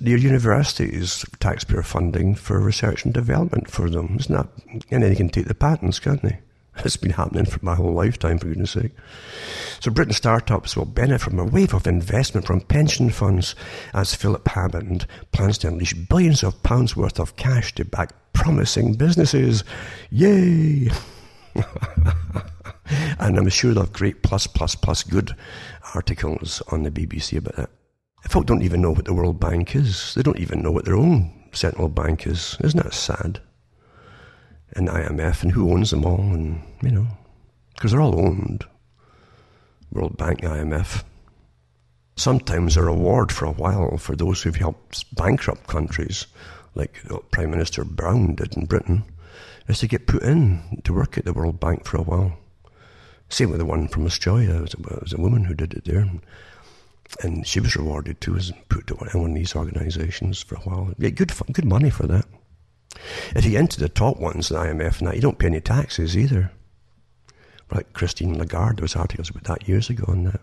[0.00, 4.16] your university's taxpayer funding for research and development for them.
[4.20, 4.48] Isn't that?
[4.68, 6.38] And then they can take the patents, can't they?
[6.84, 8.92] It's been happening for my whole lifetime, for goodness sake.
[9.80, 13.54] So Britain startups will benefit from a wave of investment from pension funds
[13.94, 18.94] as Philip Hammond plans to unleash billions of pounds worth of cash to back promising
[18.94, 19.64] businesses.
[20.10, 20.90] Yay!
[23.18, 25.34] and I'm sure they'll have great plus, plus, plus good
[25.94, 27.70] articles on the BBC about that.
[28.28, 30.14] Folk don't even know what the World Bank is.
[30.14, 32.56] They don't even know what their own central bank is.
[32.62, 33.40] Isn't that sad?
[34.74, 37.06] And IMF and who owns them all, and you know,
[37.74, 38.64] because they're all owned.
[39.92, 41.04] World Bank, IMF.
[42.16, 46.26] Sometimes a reward for a while for those who've helped bankrupt countries,
[46.74, 49.04] like uh, Prime Minister Brown did in Britain,
[49.68, 52.38] is to get put in to work at the World Bank for a while.
[53.28, 54.56] Same with the one from Australia.
[54.56, 56.10] It was a, it was a woman who did it there
[57.22, 60.92] and she was rewarded too as put to one of these organisations for a while.
[60.98, 62.26] Yeah, good good money for that.
[63.34, 66.16] If you enter the top ones, the IMF and that, you don't pay any taxes
[66.16, 66.50] either.
[67.72, 70.40] Like Christine Lagarde, there was articles about that years ago on that.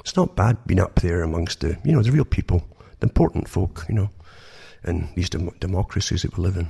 [0.00, 2.64] It's not bad being up there amongst the, you know, the real people,
[3.00, 4.10] the important folk, you know,
[4.84, 6.68] in these dem- democracies that we live in.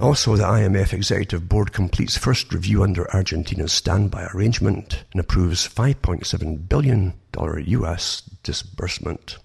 [0.00, 6.68] Also, the IMF Executive Board completes first review under Argentina's standby arrangement and approves $5.7
[6.70, 9.36] billion US disbursement.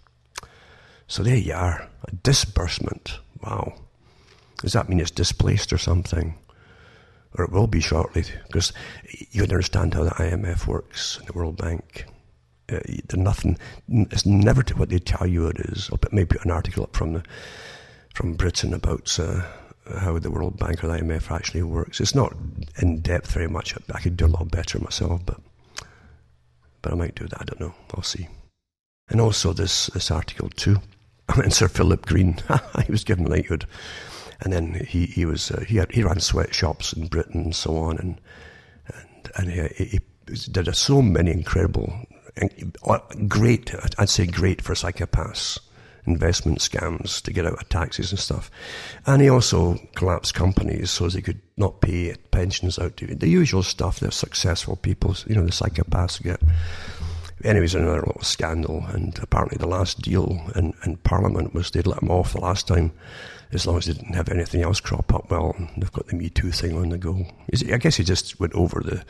[1.08, 3.20] So there you are, a disbursement.
[3.44, 3.74] Wow.
[4.60, 6.36] Does that mean it's displaced or something?
[7.38, 8.72] Or it will be shortly, because
[9.32, 12.06] you understand how the IMF works and the World Bank.
[12.72, 12.80] Uh,
[13.10, 13.58] they're nothing,
[13.90, 15.90] it's never to what they tell you it is.
[15.92, 17.24] I'll put maybe an article up from the,
[18.14, 19.42] from Britain about uh,
[20.00, 22.00] how the World Bank or the IMF actually works.
[22.00, 22.36] It's not
[22.82, 23.76] in depth very much.
[23.94, 25.40] I could do a lot better myself, but
[26.82, 27.42] but I might do that.
[27.42, 27.76] I don't know.
[27.94, 28.28] I'll see.
[29.10, 30.82] And also this this article too.
[31.30, 32.38] I mean, Sir Philip Green.
[32.86, 33.66] he was given knighthood,
[34.42, 37.78] and then he he was uh, he had, he ran sweatshops in Britain and so
[37.78, 38.22] on, and
[38.88, 40.00] and and he, he
[40.52, 41.94] did so many incredible,
[42.84, 43.74] uh, great.
[44.00, 45.60] I'd say great for psychopaths
[46.06, 48.52] investment scams to get out of taxes and stuff.
[49.06, 53.64] And he also collapsed companies so he could not pay pensions out to the usual
[53.64, 56.42] stuff that successful people, you know, the psychopaths get.
[57.44, 62.02] Anyways, another little scandal, and apparently the last deal in, in Parliament was they'd let
[62.02, 62.92] him off the last time
[63.52, 65.30] as long as they didn't have anything else crop up.
[65.30, 67.26] Well, they've got the Me Too thing on the go.
[67.72, 69.04] I guess he just went over the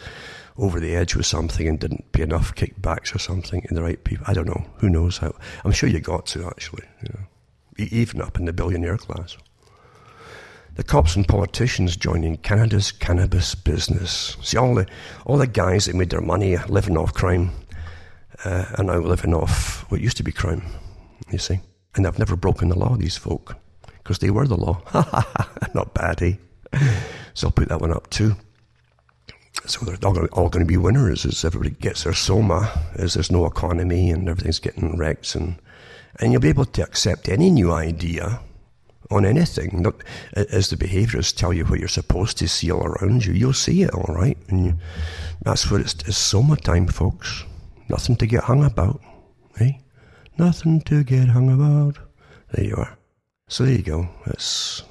[0.58, 4.04] over the edge with something and didn't pay enough kickbacks or something in the right
[4.04, 4.26] people.
[4.28, 4.66] I don't know.
[4.78, 5.34] Who knows how?
[5.64, 6.86] I'm sure you got to actually.
[7.04, 9.38] You know, even up in the billionaire class.
[10.76, 14.36] The cops and politicians joining Canada's cannabis business.
[14.42, 14.86] See all the
[15.26, 17.52] all the guys that made their money living off crime
[18.44, 20.64] uh, are now living off what used to be crime,
[21.32, 21.60] you see.
[21.96, 23.56] And they've never broken the law, these folk,
[24.04, 24.82] because they were the law.
[25.74, 26.34] Not bad, eh?
[27.34, 28.36] So I'll put that one up too.
[29.68, 29.98] So they're
[30.32, 34.30] all, going to be winners as everybody gets their soma, as there's no economy and
[34.30, 35.36] everything's getting wrecked.
[35.36, 35.56] And,
[36.20, 38.40] and you'll be able to accept any new idea
[39.12, 39.82] on anything.
[39.82, 39.96] Not,
[40.34, 43.84] as the behaviourists tell you what you're supposed to see all around you, you'll see
[43.84, 44.38] it all right.
[44.50, 44.74] And you,
[45.42, 47.44] that's what it's, it's soma time, folks.
[47.90, 49.02] Nothing to get hung about,
[49.60, 49.74] eh?
[50.38, 51.98] Nothing to get hung about.
[52.52, 52.98] There you are.
[53.48, 54.10] So there you go.
[54.26, 54.84] It's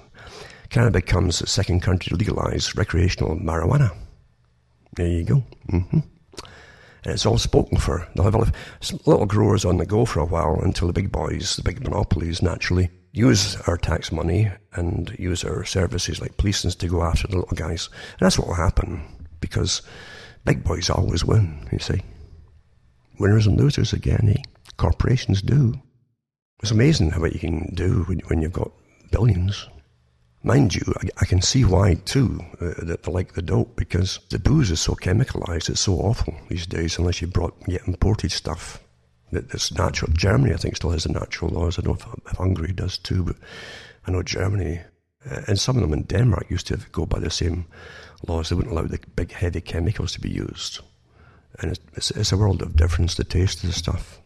[0.70, 3.92] Canada becomes the second country to legalize recreational marijuana.
[4.96, 5.44] There you go.
[5.70, 5.98] Mm-hmm.
[7.04, 8.08] And it's all spoken for.
[8.14, 8.54] They'll have
[9.06, 12.42] little growers on the go for a while until the big boys, the big monopolies,
[12.42, 17.38] naturally use our tax money and use our services like policers to go after the
[17.38, 17.88] little guys.
[18.18, 19.02] And that's what will happen
[19.40, 19.82] because
[20.44, 22.02] big boys always win, you see.
[23.20, 24.42] Winners and losers again, eh?
[24.76, 25.74] Corporations do.
[26.60, 28.72] It's amazing how what you can do when, when you've got
[29.12, 29.68] billions.
[30.46, 34.20] Mind you, I, I can see why too, uh, that they like the dope, because
[34.28, 38.30] the booze is so chemicalized, it's so awful these days, unless you brought, get imported
[38.30, 38.78] stuff
[39.32, 40.12] that, that's natural.
[40.12, 41.78] Germany, I think, still has the natural laws.
[41.78, 43.36] I don't know if, if Hungary does too, but
[44.06, 44.80] I know Germany,
[45.30, 47.64] uh, and some of them in Denmark used to go by the same
[48.28, 48.50] laws.
[48.50, 50.80] They wouldn't allow the big, heavy chemicals to be used.
[51.60, 54.20] And it's, it's, it's a world of difference, the taste of the stuff.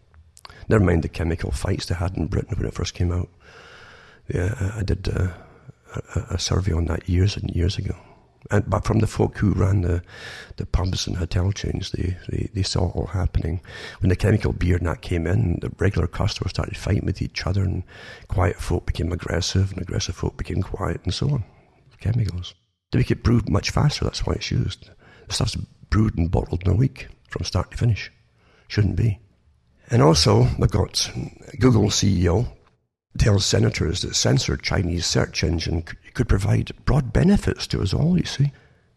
[0.69, 3.29] Never mind the chemical fights they had in Britain when it first came out.
[4.27, 5.09] Yeah, I did.
[5.09, 5.29] Uh,
[5.95, 7.95] a, a, survey on that years and years ago.
[8.51, 10.03] And, but from the folk who ran the,
[10.57, 13.61] the pubs and hotel chains, they, they, they saw it all happening.
[14.01, 17.63] When the chemical beer that came in, the regular customers started fighting with each other,
[17.63, 17.83] and
[18.29, 21.45] quiet folk became aggressive, and aggressive folk became quiet, and so on.
[22.01, 22.55] Chemicals.
[22.93, 24.91] To make it brewed much faster, that's why it's used.
[25.27, 25.57] The stuff's
[25.91, 28.13] brewed and bottled in a week, from start to finish.
[28.69, 29.19] Shouldn't be.
[29.91, 31.11] And also, they've got
[31.59, 32.49] Google CEO
[33.17, 35.83] tells senators that censored Chinese search engine
[36.15, 38.53] could provide broad benefits to us all, you see.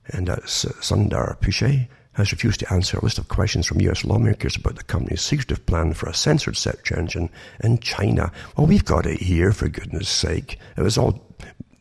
[0.08, 4.56] And uh, Sundar Pichai has refused to answer a list of questions from US lawmakers
[4.56, 7.30] about the company's secretive plan for a censored search engine
[7.64, 8.32] in China.
[8.58, 10.60] Well, we've got it here, for goodness sake.
[10.76, 11.24] It was all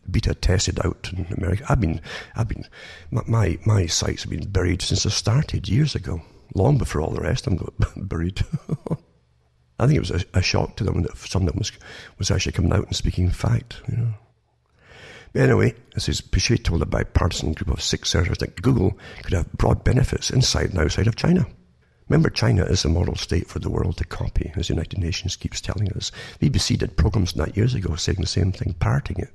[0.08, 1.64] beta tested out in America.
[1.68, 2.00] I've been,
[2.36, 2.66] I've been,
[3.10, 6.22] my, my sites have been buried since I started years ago,
[6.54, 8.44] long before all the rest of them got buried.
[9.80, 11.72] I think it was a, a shock to them that something was,
[12.18, 13.80] was actually coming out and speaking fact.
[13.88, 14.14] You know.
[15.32, 19.32] But anyway, this is Pichai told a bipartisan group of six senators that Google could
[19.32, 21.46] have broad benefits inside and outside of China.
[22.08, 25.36] Remember, China is a model state for the world to copy, as the United Nations
[25.36, 26.10] keeps telling us.
[26.40, 29.30] BBC did programs not years ago saying the same thing, parroting it.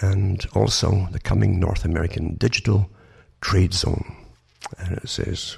[0.00, 2.90] And also the coming North American digital
[3.40, 4.14] trade zone.
[4.78, 5.56] And it says,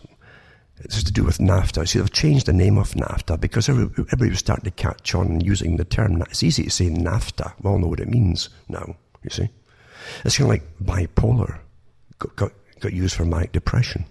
[0.80, 1.88] it's to do with NAFTA.
[1.88, 5.76] See, they've changed the name of NAFTA because everybody was starting to catch on using
[5.76, 6.20] the term.
[6.22, 7.54] It's easy to say NAFTA.
[7.62, 9.48] We all know what it means now, you see.
[10.24, 11.60] It's kind of like bipolar
[12.18, 14.04] got, got, got used for manic depression.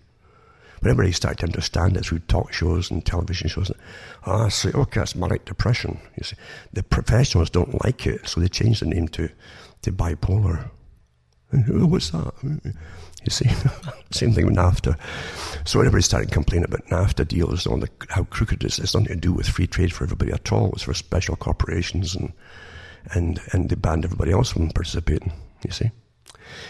[0.81, 3.71] But everybody started to understand it through talk shows and television shows.
[4.25, 5.99] Ah, say, okay, it's manic depression.
[6.17, 6.35] You see,
[6.73, 9.29] the professionals don't like it, so they changed the name to,
[9.83, 10.69] to bipolar.
[11.51, 12.75] What's that?
[13.25, 13.49] You see,
[14.11, 14.97] same thing with NAFTA.
[15.65, 18.79] So everybody started complaining about NAFTA deals the, how crooked it is.
[18.79, 20.71] It's nothing to do with free trade for everybody at all.
[20.73, 22.31] It's for special corporations and
[23.11, 25.31] and and they banned everybody else from participating.
[25.63, 25.91] You see.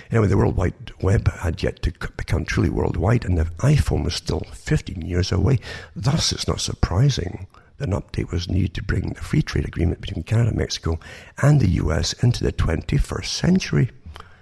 [0.09, 4.15] Anyway, the World Wide Web had yet to become truly worldwide, and the iPhone was
[4.15, 5.59] still 15 years away.
[5.95, 7.47] Thus, it's not surprising
[7.77, 10.97] that an update was needed to bring the free trade agreement between Canada, Mexico,
[11.41, 13.91] and the US into the 21st century.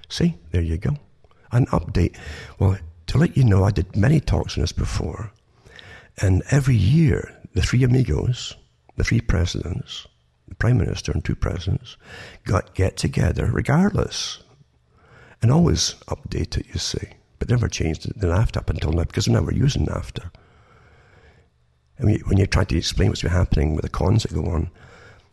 [0.08, 0.98] See, there you go
[1.54, 2.18] an update.
[2.60, 2.78] Well,
[3.08, 5.32] to let you know, I did many talks on this before.
[6.22, 8.56] And every year, the three amigos,
[8.98, 10.08] the three presidents,
[10.48, 11.98] the prime minister and two presidents,
[12.46, 14.44] got get together regardless.
[15.42, 17.10] And always update it, you see.
[17.40, 20.32] But never changed the NAFTA up until now because we're never using NAFTA.
[21.98, 24.70] And when you try to explain what's been happening with the cons that go on,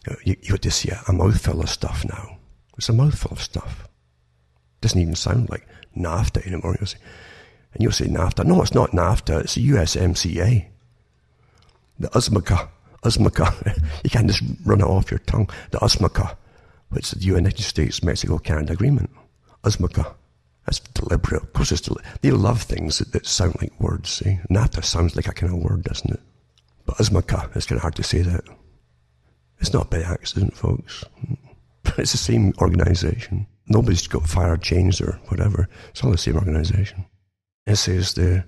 [0.08, 2.38] uh, you, you got to see a, a mouthful of stuff now.
[2.76, 3.88] It's a mouthful of stuff.
[4.80, 5.66] Doesn't even sound like
[5.96, 6.76] NAFTA anymore.
[6.78, 6.98] You'll say,
[7.74, 8.44] and you'll say NAFTA.
[8.44, 9.40] No, it's not NAFTA.
[9.40, 10.66] It's the USMCA.
[11.98, 12.68] The USMCA.
[13.04, 13.82] USMCA.
[14.04, 15.48] you can't just run it off your tongue.
[15.70, 16.36] The USMCA,
[16.90, 19.10] which is the United States Mexico Canada Agreement.
[19.64, 20.14] USMCA.
[20.66, 21.42] That's deliberate.
[21.42, 24.10] Of course, it's del- they love things that, that, sound like words.
[24.10, 24.38] See?
[24.50, 26.20] NAFTA sounds like a kind of word, doesn't it?
[26.86, 28.44] But USMCA, it's kind of hard to say that.
[29.58, 31.04] It's not by accident, folks.
[31.96, 33.46] It's the same organization.
[33.70, 35.68] Nobody's got fired, changed, or whatever.
[35.90, 37.06] It's all the same organization.
[37.66, 38.44] It says the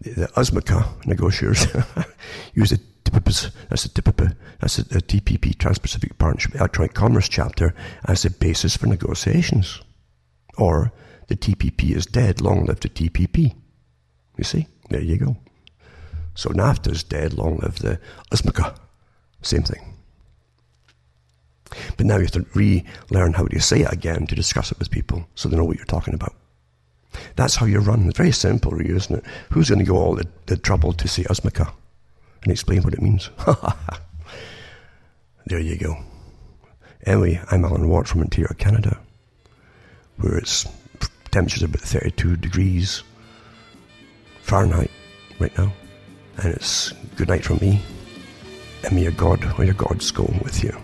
[0.00, 1.66] the, the USMCA negotiators
[2.54, 7.74] use the TPP, that's the TPP, that's the, the TPP, Trans-Pacific Partnership Electronic Commerce chapter,
[8.04, 9.80] as the basis for negotiations.
[10.58, 10.92] Or
[11.28, 13.54] the TPP is dead, long live the TPP.
[14.36, 14.66] You see?
[14.90, 15.36] There you go.
[16.34, 18.00] So NAFTA is dead, long live the
[18.32, 18.76] USMCA.
[19.42, 19.95] Same thing.
[21.96, 24.90] But now you have to relearn how to say it again to discuss it with
[24.90, 26.34] people so they know what you're talking about.
[27.36, 28.08] That's how you run.
[28.08, 29.24] It's very simple, really, isn't it?
[29.50, 31.72] Who's going to go all the, the trouble to say USMCA
[32.42, 33.30] and explain what it means?
[35.46, 35.96] there you go.
[37.04, 38.98] Anyway, I'm Alan Watt from Ontario, Canada,
[40.16, 40.66] where it's
[41.30, 43.02] temperature's about 32 degrees
[44.40, 44.90] Fahrenheit
[45.38, 45.72] right now.
[46.38, 47.80] And it's good night from me.
[48.84, 50.76] And may your God or your gods go with you.